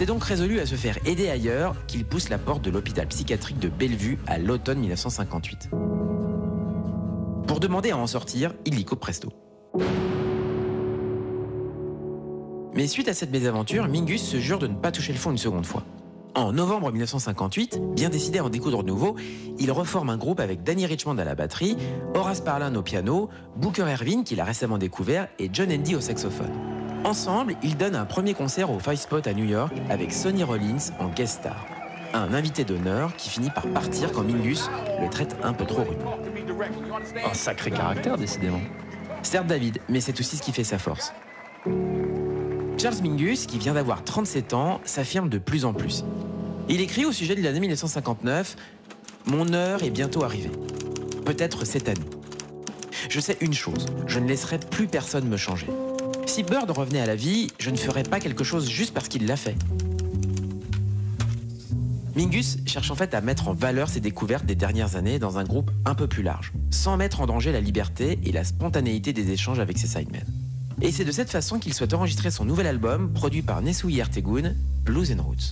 [0.00, 3.58] C'est donc résolu à se faire aider ailleurs qu'il pousse la porte de l'hôpital psychiatrique
[3.58, 5.68] de Bellevue à l'automne 1958.
[7.46, 9.28] Pour demander à en sortir, il y coupe presto.
[12.74, 15.36] Mais suite à cette mésaventure, Mingus se jure de ne pas toucher le fond une
[15.36, 15.84] seconde fois.
[16.34, 19.16] En novembre 1958, bien décidé à en découdre de nouveau,
[19.58, 21.76] il reforme un groupe avec Danny Richmond à la batterie,
[22.14, 26.79] Horace Parlin au piano, Booker Ervin qu'il a récemment découvert et John Andy au saxophone.
[27.04, 30.90] Ensemble, ils donnent un premier concert au Five Spot à New York avec Sonny Rollins
[30.98, 31.66] en guest star.
[32.12, 34.68] Un invité d'honneur qui finit par partir quand Mingus
[35.00, 36.18] le traite un peu trop rudement.
[37.24, 38.60] Un sacré caractère, décidément.
[39.22, 41.14] Certes David, mais c'est aussi ce qui fait sa force.
[42.76, 46.04] Charles Mingus, qui vient d'avoir 37 ans, s'affirme de plus en plus.
[46.68, 48.56] Il écrit au sujet de l'année 1959
[49.24, 50.52] Mon heure est bientôt arrivée.
[51.24, 52.00] Peut-être cette année.
[53.08, 55.66] Je sais une chose, je ne laisserai plus personne me changer.
[56.30, 59.26] Si Bird revenait à la vie, je ne ferais pas quelque chose juste parce qu'il
[59.26, 59.56] l'a fait.
[62.14, 65.44] Mingus cherche en fait à mettre en valeur ses découvertes des dernières années dans un
[65.44, 69.32] groupe un peu plus large, sans mettre en danger la liberté et la spontanéité des
[69.32, 70.24] échanges avec ses sidemen.
[70.80, 74.54] Et c'est de cette façon qu'il souhaite enregistrer son nouvel album, produit par Nesui Ertegun,
[74.84, 75.50] Blues and Roots.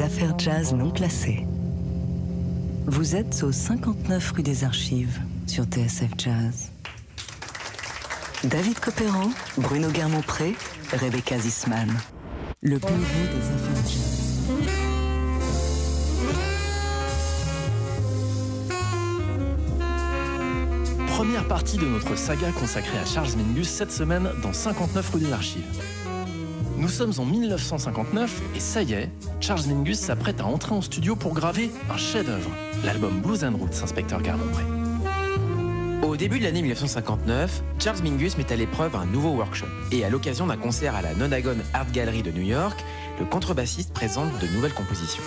[0.00, 1.46] Affaires jazz non classées.
[2.86, 6.70] Vous êtes au 59 rue des Archives sur TSF Jazz.
[8.44, 10.54] David Copéran, Bruno Guermont-Pré,
[10.92, 11.88] Rebecca Zisman.
[12.62, 14.22] Le bureau des affaires jazz.
[21.08, 25.32] Première partie de notre saga consacrée à Charles Mingus cette semaine dans 59 rue des
[25.32, 26.01] Archives.
[26.82, 29.08] Nous sommes en 1959 et ça y est,
[29.38, 32.50] Charles Mingus s'apprête à entrer en studio pour graver un chef-d'œuvre,
[32.82, 34.64] l'album Blues and Roots, inspecteur Garmont-Pré.
[36.04, 39.68] Au début de l'année 1959, Charles Mingus met à l'épreuve un nouveau workshop.
[39.92, 42.84] Et à l'occasion d'un concert à la Nonagon Art Gallery de New York,
[43.20, 45.22] le contrebassiste présente de nouvelles compositions.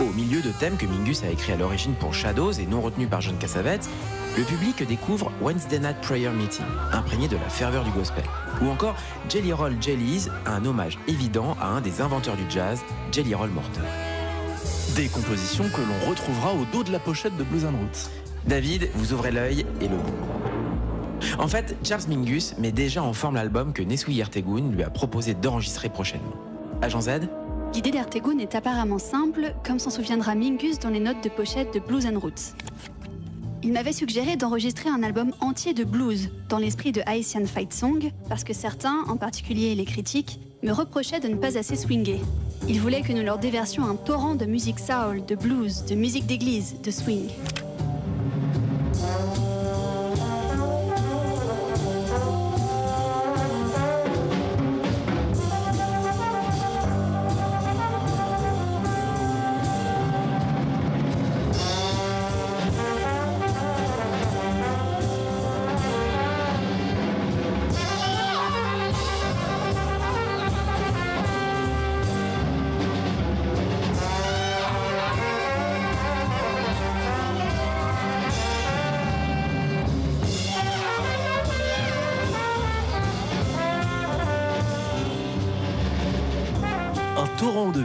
[0.00, 3.10] Au milieu de thèmes que Mingus a écrits à l'origine pour Shadows et non retenus
[3.10, 3.90] par John Cassavetes,
[4.36, 8.24] le public découvre Wednesday Night Prayer Meeting, imprégné de la ferveur du gospel.
[8.60, 8.96] Ou encore
[9.28, 12.80] Jelly Roll Jellies, un hommage évident à un des inventeurs du jazz,
[13.12, 13.82] Jelly Roll Morton.
[14.96, 18.10] Des compositions que l'on retrouvera au dos de la pochette de Blues and Roots.
[18.46, 20.12] David, vous ouvrez l'œil et le bout.
[21.38, 25.34] En fait, Charles Mingus met déjà en forme l'album que Nesui Ertegun lui a proposé
[25.34, 26.34] d'enregistrer prochainement.
[26.82, 27.10] Agent Z
[27.72, 31.80] L'idée d'Ertegun est apparemment simple, comme s'en souviendra Mingus dans les notes de pochette de
[31.80, 32.54] Blues and Roots.
[33.64, 38.10] Il m'avait suggéré d'enregistrer un album entier de blues, dans l'esprit de Haitian Fight Song,
[38.28, 42.20] parce que certains, en particulier les critiques, me reprochaient de ne pas assez swinguer.
[42.68, 46.26] Il voulait que nous leur déversions un torrent de musique soul, de blues, de musique
[46.26, 47.30] d'église, de swing.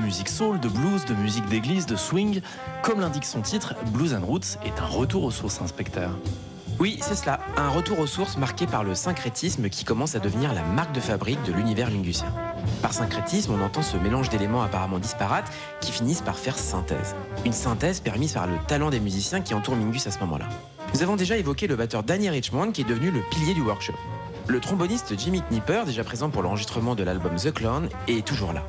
[0.10, 2.42] Musique soul, de blues, de musique d'église, de swing.
[2.82, 6.10] Comme l'indique son titre, Blues and Roots est un retour aux sources, inspecteur.
[6.80, 10.52] Oui, c'est cela, un retour aux sources marqué par le syncrétisme qui commence à devenir
[10.56, 12.26] la marque de fabrique de l'univers mingusien.
[12.82, 17.14] Par syncrétisme, on entend ce mélange d'éléments apparemment disparates qui finissent par faire synthèse.
[17.46, 20.50] Une synthèse permise par le talent des musiciens qui entourent Mingus à ce moment-là.
[20.96, 23.94] Nous avons déjà évoqué le batteur Danny Richmond qui est devenu le pilier du workshop.
[24.48, 28.64] Le tromboniste Jimmy Knipper, déjà présent pour l'enregistrement de l'album The Clown, est toujours là.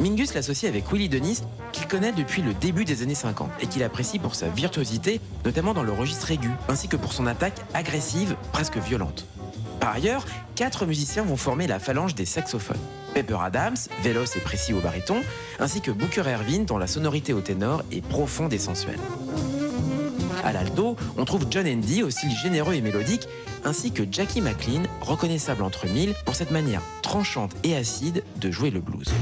[0.00, 1.40] Mingus l'associe avec Willie Denis,
[1.72, 5.74] qu'il connaît depuis le début des années 50 et qu'il apprécie pour sa virtuosité, notamment
[5.74, 9.26] dans le registre aigu, ainsi que pour son attaque agressive, presque violente.
[9.80, 10.24] Par ailleurs,
[10.54, 12.78] quatre musiciens vont former la phalange des saxophones.
[13.14, 15.22] Pepper Adams, véloce et précis au baryton,
[15.58, 19.00] ainsi que Booker Ervin, dont la sonorité au ténor est profonde et sensuelle.
[20.44, 23.28] À l'alto, on trouve John Andy au généreux et mélodique,
[23.64, 28.70] ainsi que Jackie McLean, reconnaissable entre mille pour cette manière tranchante et acide de jouer
[28.70, 29.12] le blues.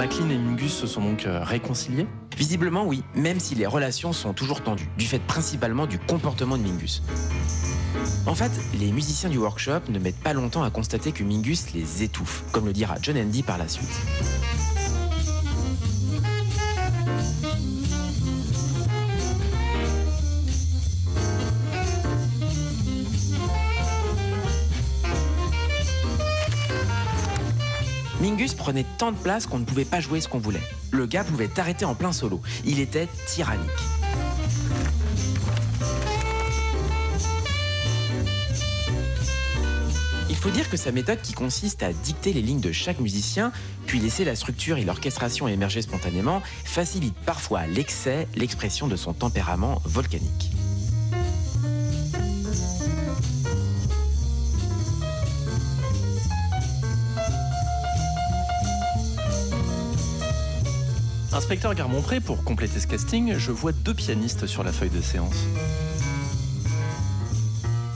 [0.00, 2.06] McLean et Mingus se sont donc euh, réconciliés?
[2.34, 6.62] Visiblement oui, même si les relations sont toujours tendues, du fait principalement du comportement de
[6.62, 7.02] Mingus.
[8.26, 12.02] En fait, les musiciens du workshop ne mettent pas longtemps à constater que Mingus les
[12.02, 13.90] étouffe, comme le dira John Andy par la suite.
[28.20, 30.60] Mingus prenait tant de place qu'on ne pouvait pas jouer ce qu'on voulait.
[30.90, 32.42] Le gars pouvait t'arrêter en plein solo.
[32.66, 33.70] Il était tyrannique.
[40.28, 43.52] Il faut dire que sa méthode qui consiste à dicter les lignes de chaque musicien,
[43.86, 49.14] puis laisser la structure et l'orchestration émerger spontanément, facilite parfois à l'excès l'expression de son
[49.14, 50.50] tempérament volcanique.
[61.32, 65.44] Inspecteur Garmont-Pré, pour compléter ce casting, je vois deux pianistes sur la feuille de séance.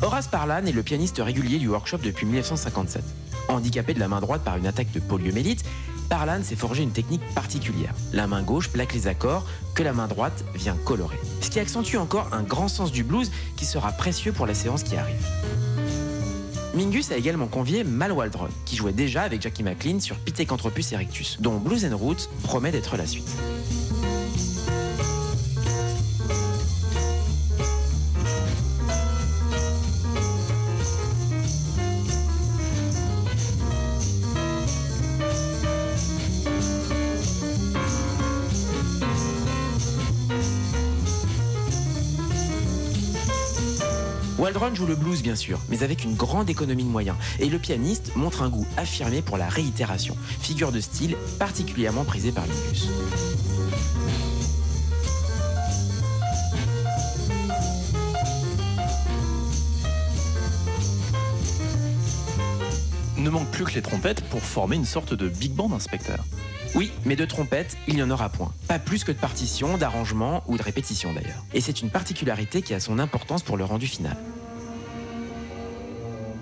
[0.03, 3.03] Horace Parlan est le pianiste régulier du workshop depuis 1957.
[3.49, 5.65] Handicapé de la main droite par une attaque de poliomélite,
[6.09, 7.95] Parlan s'est forgé une technique particulière.
[8.13, 11.19] La main gauche plaque les accords que la main droite vient colorer.
[11.41, 14.85] Ce qui accentue encore un grand sens du blues qui sera précieux pour la séance
[14.85, 15.27] qui arrive.
[16.75, 21.37] Mingus a également convié Mal Waldron, qui jouait déjà avec Jackie McLean sur Pithecanthropus erectus,
[21.41, 23.31] dont Blues and Roots promet d'être la suite.
[44.65, 47.19] Waldron joue le blues bien sûr, mais avec une grande économie de moyens.
[47.39, 52.33] Et le pianiste montre un goût affirmé pour la réitération, figure de style particulièrement prisée
[52.33, 52.89] par Mingus.
[63.19, 66.25] Ne manque plus que les trompettes pour former une sorte de big band, inspecteur.
[66.75, 68.53] Oui, mais de trompettes, il n'y en aura point.
[68.67, 71.45] Pas plus que de partitions, d'arrangements ou de répétitions d'ailleurs.
[71.53, 74.17] Et c'est une particularité qui a son importance pour le rendu final.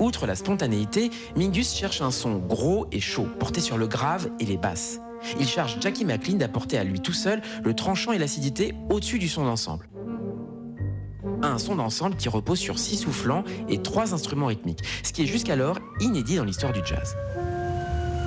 [0.03, 4.45] Outre la spontanéité, Mingus cherche un son gros et chaud, porté sur le grave et
[4.45, 4.99] les basses.
[5.39, 9.29] Il charge Jackie McLean d'apporter à lui tout seul le tranchant et l'acidité au-dessus du
[9.29, 9.89] son d'ensemble.
[11.43, 15.27] Un son d'ensemble qui repose sur six soufflants et trois instruments rythmiques, ce qui est
[15.27, 17.17] jusqu'alors inédit dans l'histoire du jazz.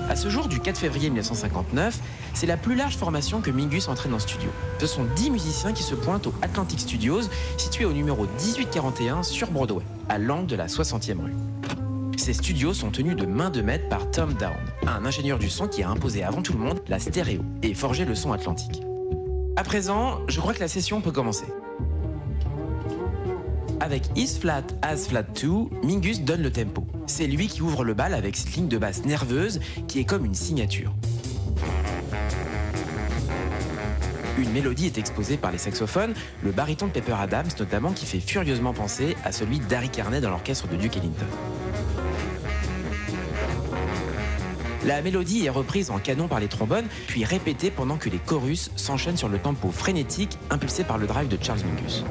[0.08, 2.00] À ce jour du 4 février 1959,
[2.36, 4.50] c'est la plus large formation que Mingus entraîne en studio.
[4.80, 7.22] Ce sont 10 musiciens qui se pointent au Atlantic Studios,
[7.58, 11.34] situé au numéro 1841 sur Broadway, à l'angle de la 60e rue.
[12.18, 14.54] Ces studios sont tenus de main de maître par Tom Down,
[14.88, 18.06] un ingénieur du son qui a imposé avant tout le monde la stéréo et forgé
[18.06, 18.84] le son atlantique.
[19.56, 21.46] À présent, je crois que la session peut commencer.
[23.80, 25.50] Avec Is Flat As Flat 2,
[25.84, 26.86] Mingus donne le tempo.
[27.08, 30.26] C'est lui qui ouvre le bal avec cette ligne de basse nerveuse qui est comme
[30.26, 30.94] une signature.
[34.38, 36.14] Une mélodie est exposée par les saxophones,
[36.44, 40.30] le baryton de Pepper Adams notamment qui fait furieusement penser à celui d'Harry Carney dans
[40.30, 41.26] l'orchestre de Duke Ellington.
[44.86, 48.70] La mélodie est reprise en canon par les trombones, puis répétée pendant que les chorus
[48.76, 52.04] s'enchaînent sur le tempo frénétique impulsé par le drive de Charles Mingus.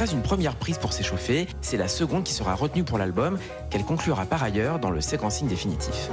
[0.00, 3.38] Après une première prise pour s'échauffer, c'est la seconde qui sera retenue pour l'album,
[3.68, 6.08] qu'elle conclura par ailleurs dans le séquencing définitif.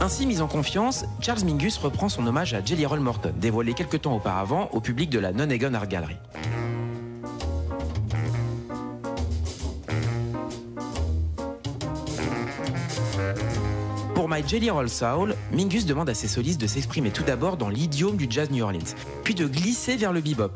[0.00, 4.00] Ainsi mis en confiance, Charles Mingus reprend son hommage à Jelly Roll Morton, dévoilé quelques
[4.00, 6.16] temps auparavant au public de la Non-Egon Art Gallery.
[14.46, 18.26] Jelly Roll Soul, Mingus demande à ses solistes de s'exprimer tout d'abord dans l'idiome du
[18.28, 20.52] jazz New Orleans, puis de glisser vers le bebop.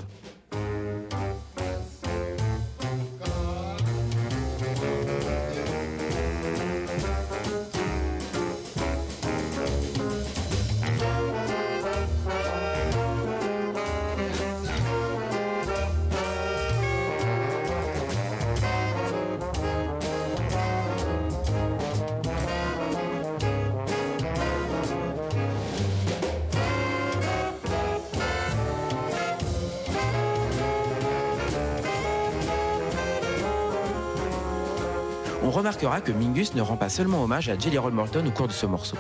[35.57, 38.53] Remarquera que Mingus ne rend pas seulement hommage à Jelly Roll Morton au cours de
[38.53, 38.97] ce morceau.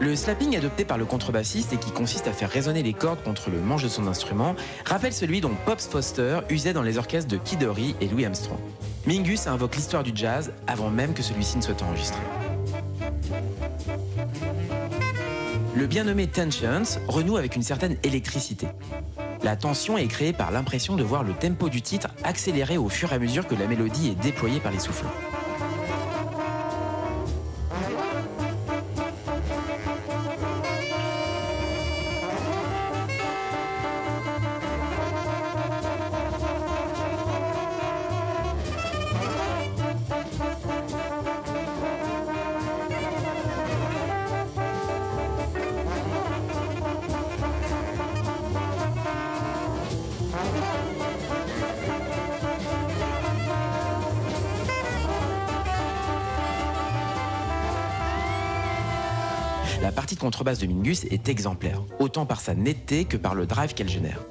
[0.00, 3.50] Le slapping adopté par le contrebassiste et qui consiste à faire résonner les cordes contre
[3.50, 7.36] le manche de son instrument rappelle celui dont Pops Foster usait dans les orchestres de
[7.36, 8.58] Kid Ory et Louis Armstrong.
[9.06, 12.20] Mingus invoque l'histoire du jazz avant même que celui-ci ne soit enregistré.
[15.76, 18.66] Le bien nommé Tensions renoue avec une certaine électricité.
[19.44, 23.12] La tension est créée par l'impression de voir le tempo du titre accélérer au fur
[23.12, 25.29] et à mesure que la mélodie est déployée par les soufflants.
[60.40, 64.24] Contrebasse de Mingus est exemplaire, autant par sa netteté que par le drive qu'elle génère.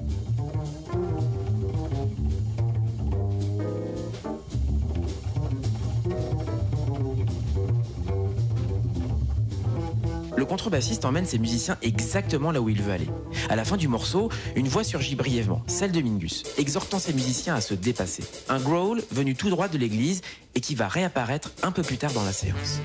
[10.36, 13.10] Le contrebassiste emmène ses musiciens exactement là où il veut aller.
[13.50, 17.54] À la fin du morceau, une voix surgit brièvement, celle de Mingus, exhortant ses musiciens
[17.54, 18.24] à se dépasser.
[18.50, 20.22] Un growl venu tout droit de l'église
[20.56, 22.80] et qui va réapparaître un peu plus tard dans la séance.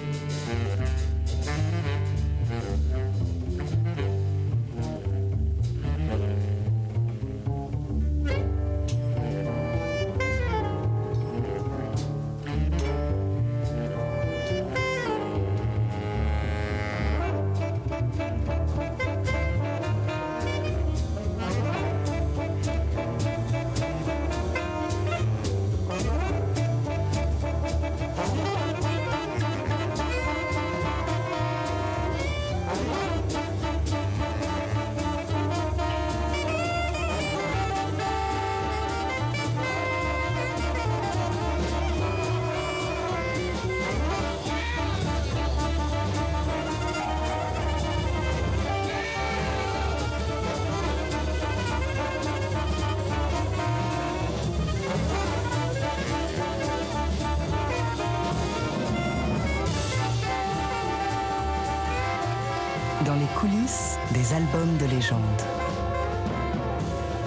[64.35, 65.21] Albums de légende.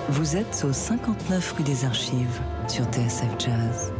[0.09, 3.93] Vous êtes au 59 rue des Archives sur TSF Jazz.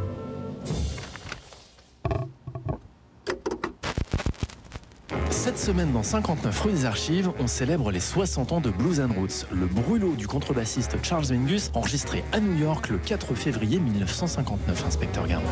[5.30, 9.14] Cette semaine dans 59 rue des Archives, on célèbre les 60 ans de Blues and
[9.18, 14.86] Roots, le brûlot du contrebassiste Charles Mingus, enregistré à New York le 4 février 1959,
[14.86, 15.48] inspecteur Garneau.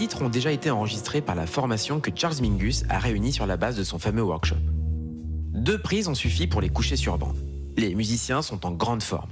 [0.00, 3.58] Titres ont déjà été enregistrés par la formation que Charles Mingus a réunie sur la
[3.58, 4.56] base de son fameux workshop.
[5.52, 7.36] Deux prises ont suffi pour les coucher sur bande.
[7.76, 9.28] Les musiciens sont en grande forme.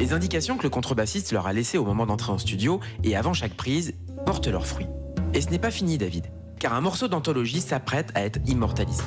[0.00, 3.32] Les indications que le contrebassiste leur a laissées au moment d'entrer en studio et avant
[3.32, 3.94] chaque prise
[4.26, 4.88] portent leurs fruits.
[5.34, 6.24] Et ce n'est pas fini, David,
[6.58, 9.04] car un morceau d'anthologie s'apprête à être immortalisé.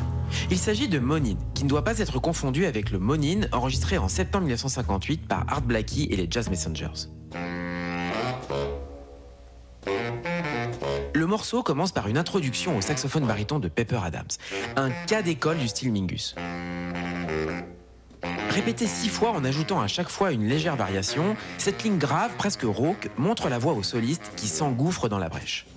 [0.50, 4.08] Il s'agit de Monin, qui ne doit pas être confondu avec le Monin enregistré en
[4.08, 7.10] septembre 1958 par Art Blakey et les Jazz Messengers.
[11.28, 14.28] Morceau commence par une introduction au saxophone baryton de Pepper Adams,
[14.76, 16.36] un cas d'école du style Mingus.
[18.50, 22.64] Répété six fois en ajoutant à chaque fois une légère variation, cette ligne grave, presque
[22.64, 25.68] rauque, montre la voix au soliste qui s'engouffre dans la brèche.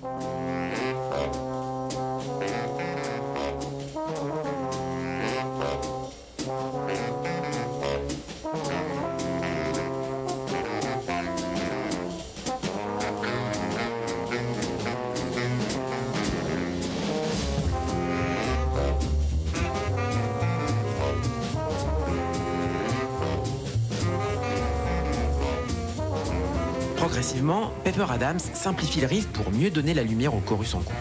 [28.08, 30.94] Adams simplifie le riff pour mieux donner la lumière au chorus en cours.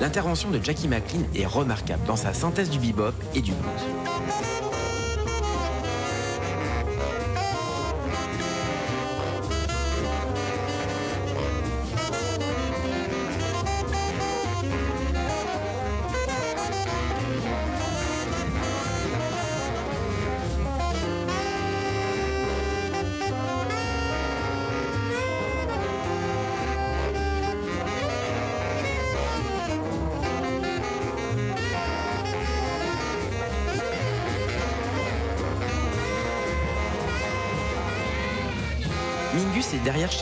[0.00, 3.91] L'intervention de Jackie McLean est remarquable dans sa synthèse du bebop et du blues.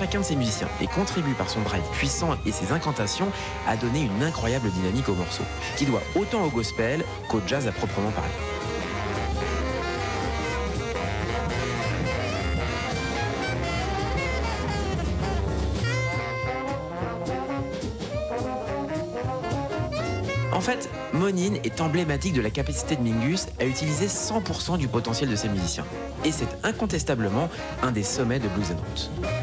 [0.01, 3.31] Chacun de ses musiciens et contribue par son drive puissant et ses incantations
[3.69, 5.43] à donner une incroyable dynamique au morceau,
[5.77, 8.31] qui doit autant au gospel qu'au jazz à proprement parler.
[20.55, 25.29] En fait, Monin est emblématique de la capacité de Mingus à utiliser 100% du potentiel
[25.29, 25.85] de ses musiciens.
[26.25, 27.51] Et c'est incontestablement
[27.83, 29.40] un des sommets de Blues and Roots.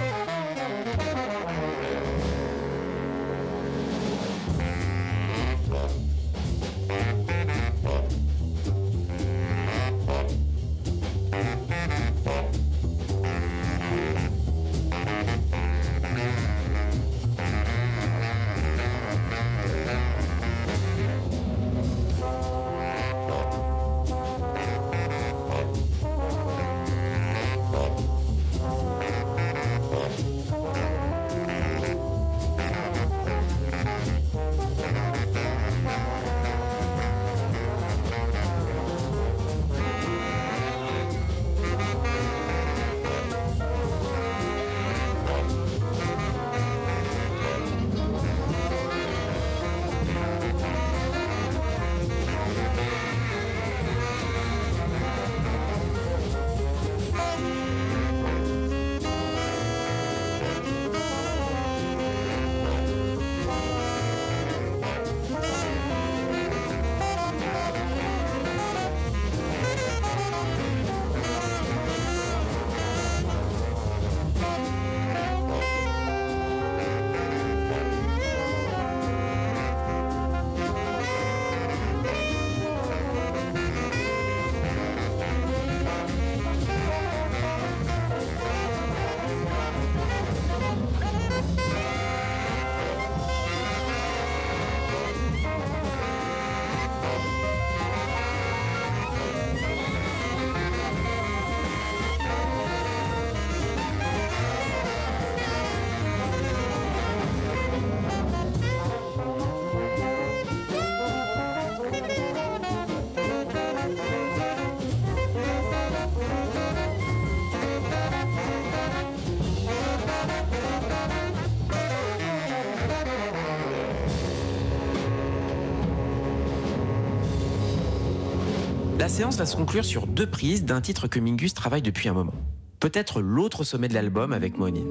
[128.99, 132.13] La séance va se conclure sur deux prises d'un titre que Mingus travaille depuis un
[132.13, 132.33] moment.
[132.79, 134.85] Peut-être l'autre sommet de l'album avec Monin.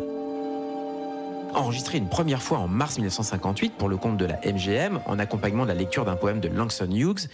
[1.54, 5.64] Enregistré une première fois en mars 1958 pour le compte de la MGM en accompagnement
[5.64, 7.28] de la lecture d'un poème de Langston Hughes,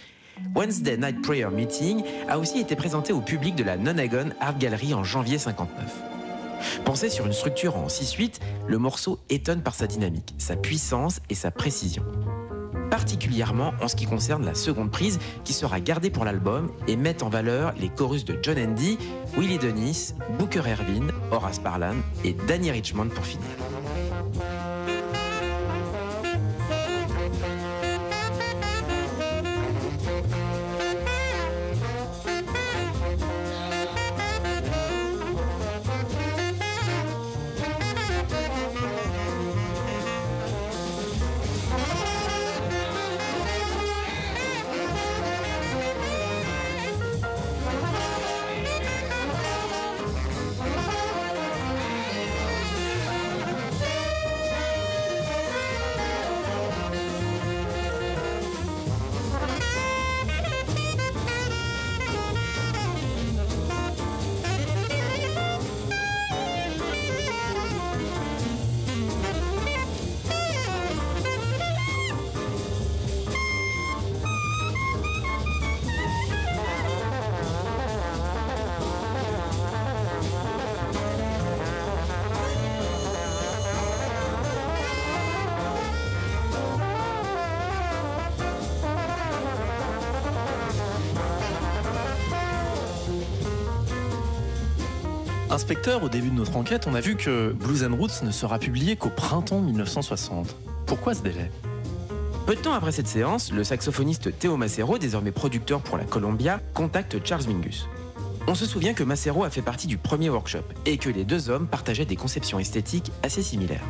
[0.55, 4.95] Wednesday Night Prayer Meeting a aussi été présenté au public de la Nonagon Art Gallery
[4.95, 5.69] en janvier 59.
[6.85, 11.35] Pensé sur une structure en 6-8, le morceau étonne par sa dynamique, sa puissance et
[11.35, 12.03] sa précision.
[12.89, 17.23] Particulièrement en ce qui concerne la seconde prise qui sera gardée pour l'album et met
[17.23, 18.97] en valeur les chorus de John Andy,
[19.37, 23.72] Willie Dennis, Booker Ervin, Horace Parlan et Danny Richmond pour finir.
[95.85, 98.95] Au début de notre enquête, on a vu que Blues and Roots ne sera publié
[98.95, 100.55] qu'au printemps 1960.
[100.85, 101.51] Pourquoi ce délai?
[102.47, 106.61] Peu de temps après cette séance, le saxophoniste Théo Macero, désormais producteur pour la Columbia,
[106.73, 107.87] contacte Charles Mingus.
[108.47, 111.49] On se souvient que Macero a fait partie du premier workshop et que les deux
[111.49, 113.83] hommes partageaient des conceptions esthétiques assez similaires.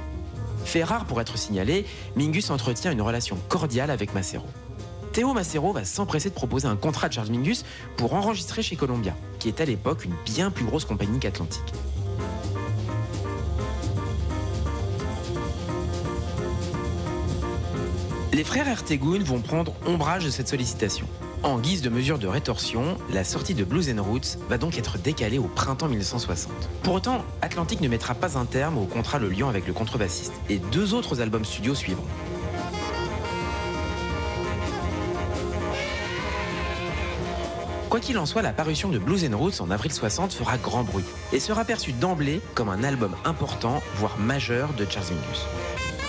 [0.65, 1.85] Fait rare pour être signalé,
[2.15, 4.47] Mingus entretient une relation cordiale avec Macero.
[5.11, 7.65] Théo Macero va s'empresser de proposer un contrat de Charles Mingus
[7.97, 11.61] pour enregistrer chez Columbia, qui est à l'époque une bien plus grosse compagnie qu'Atlantic.
[18.31, 21.05] Les frères Ertegun vont prendre ombrage de cette sollicitation.
[21.43, 24.97] En guise de mesure de rétorsion, la sortie de Blues and Roots va donc être
[24.97, 26.53] décalée au printemps 1960.
[26.81, 30.31] Pour autant, Atlantic ne mettra pas un terme au contrat le liant avec le contrebassiste,
[30.49, 32.07] et deux autres albums studio suivront.
[37.93, 40.83] Quoi qu'il en soit, la parution de Blues and Roots en avril 60 fera grand
[40.83, 46.02] bruit et sera perçue d'emblée comme un album important, voire majeur de Charles Mingus.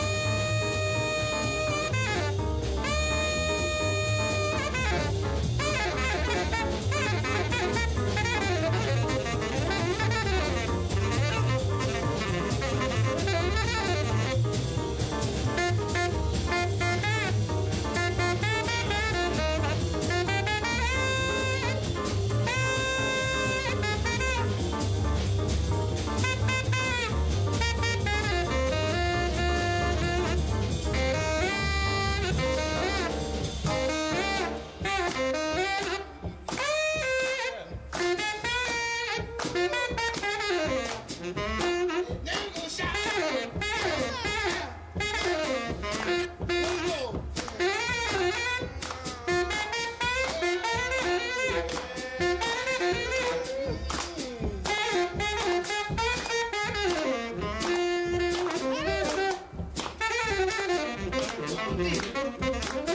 [61.64, 62.93] フフフフフ。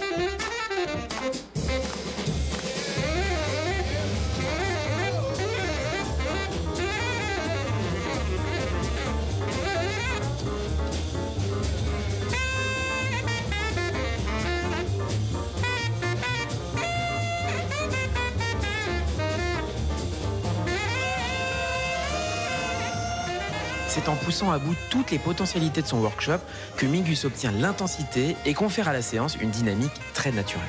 [23.99, 26.39] C'est en poussant à bout toutes les potentialités de son workshop
[26.77, 30.63] que Mingus obtient l'intensité et confère à la séance une dynamique très naturelle.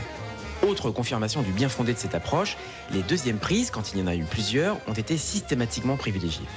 [0.66, 2.56] Autre confirmation du bien fondé de cette approche,
[2.90, 6.48] les deuxièmes prises, quand il y en a eu plusieurs, ont été systématiquement privilégiées.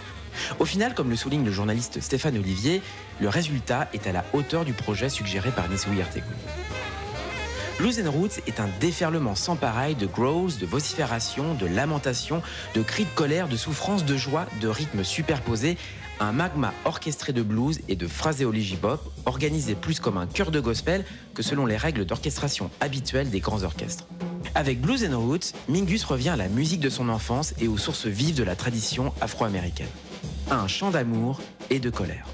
[0.58, 2.82] Au final, comme le souligne le journaliste Stéphane Olivier,
[3.22, 6.26] le résultat est à la hauteur du projet suggéré par Nisui Ertegun.
[7.78, 12.42] Blues and Roots est un déferlement sans pareil de growls, de vociférations, de lamentations,
[12.76, 15.78] de cris de colère, de souffrance, de joie, de rythmes superposés,
[16.20, 20.60] un magma orchestré de blues et de phraséologie bop, organisé plus comme un chœur de
[20.60, 24.08] gospel que selon les règles d'orchestration habituelles des grands orchestres.
[24.56, 28.06] Avec Blues and Roots, Mingus revient à la musique de son enfance et aux sources
[28.06, 29.88] vives de la tradition afro-américaine.
[30.52, 32.28] Un chant d'amour et de colère.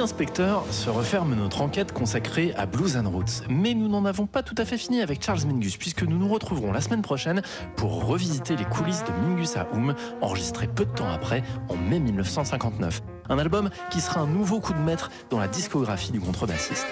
[0.00, 3.42] Inspecteur, se referme notre enquête consacrée à Blues and Roots.
[3.48, 6.28] Mais nous n'en avons pas tout à fait fini avec Charles Mingus, puisque nous nous
[6.28, 7.42] retrouverons la semaine prochaine
[7.74, 11.98] pour revisiter les coulisses de Mingus à Oum, enregistré peu de temps après, en mai
[11.98, 13.02] 1959.
[13.28, 16.86] Un album qui sera un nouveau coup de maître dans la discographie du contrebassiste.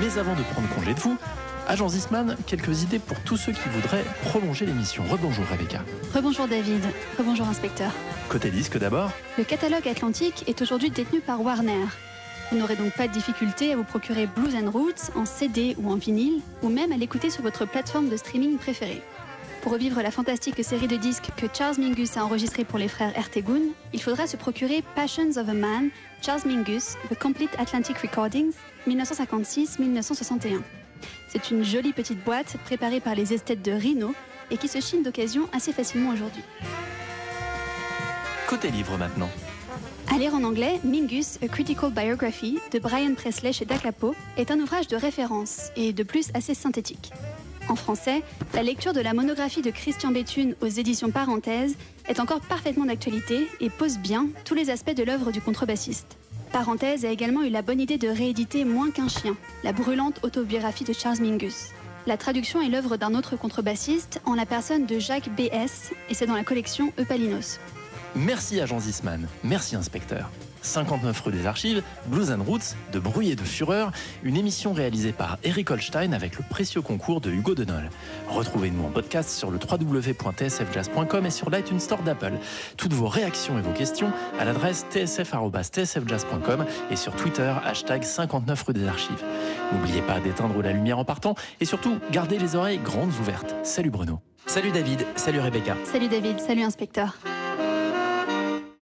[0.00, 1.16] Mais avant de prendre congé de vous,
[1.68, 5.02] Agent Zisman, quelques idées pour tous ceux qui voudraient prolonger l'émission.
[5.10, 5.82] Rebonjour Rebecca.
[6.14, 6.82] Rebonjour David.
[7.18, 7.90] Rebonjour inspecteur.
[8.28, 9.10] Côté disque d'abord.
[9.36, 11.86] Le catalogue Atlantique est aujourd'hui détenu par Warner.
[12.50, 15.90] Vous n'aurez donc pas de difficulté à vous procurer Blues and Roots en CD ou
[15.90, 19.02] en vinyle, ou même à l'écouter sur votre plateforme de streaming préférée.
[19.62, 23.16] Pour revivre la fantastique série de disques que Charles Mingus a enregistré pour les frères
[23.18, 23.62] Ertegun,
[23.92, 25.88] il faudra se procurer Passions of a Man,
[26.22, 28.52] Charles Mingus, The Complete Atlantic Recordings,
[28.86, 30.60] 1956-1961.
[31.28, 34.14] C'est une jolie petite boîte préparée par les esthètes de Rhino
[34.50, 36.42] et qui se chine d'occasion assez facilement aujourd'hui.
[38.48, 39.30] Côté livre maintenant.
[40.12, 44.60] À lire en anglais, Mingus, A Critical Biography de Brian Presley chez Dacapo est un
[44.60, 47.10] ouvrage de référence et de plus assez synthétique.
[47.68, 48.22] En français,
[48.54, 51.74] la lecture de la monographie de Christian Béthune aux éditions Parenthèses
[52.08, 56.16] est encore parfaitement d'actualité et pose bien tous les aspects de l'œuvre du contrebassiste.
[56.52, 60.84] Parenthèse a également eu la bonne idée de rééditer Moins qu'un chien, la brûlante autobiographie
[60.84, 61.70] de Charles Mingus.
[62.06, 65.92] La traduction est l'œuvre d'un autre contrebassiste en la personne de Jacques B.S.
[66.08, 67.58] et c'est dans la collection Eupalinos.
[68.14, 70.30] Merci agent Zisman, merci inspecteur.
[70.66, 73.92] 59 rue des Archives, Blues and Roots, de bruit et de fureur,
[74.22, 77.90] une émission réalisée par Eric Holstein avec le précieux concours de Hugo Denol.
[78.28, 82.34] Retrouvez-nous en podcast sur le www.tsfjazz.com et sur l'iTunes Store d'Apple.
[82.76, 88.74] Toutes vos réactions et vos questions à l'adresse tsf.tsfjazz.com et sur Twitter, hashtag 59 rue
[88.74, 89.24] des Archives.
[89.72, 93.54] N'oubliez pas d'éteindre la lumière en partant et surtout, gardez les oreilles grandes ouvertes.
[93.62, 94.20] Salut Bruno.
[94.46, 95.76] Salut David, salut Rebecca.
[95.84, 97.16] Salut David, salut inspecteur.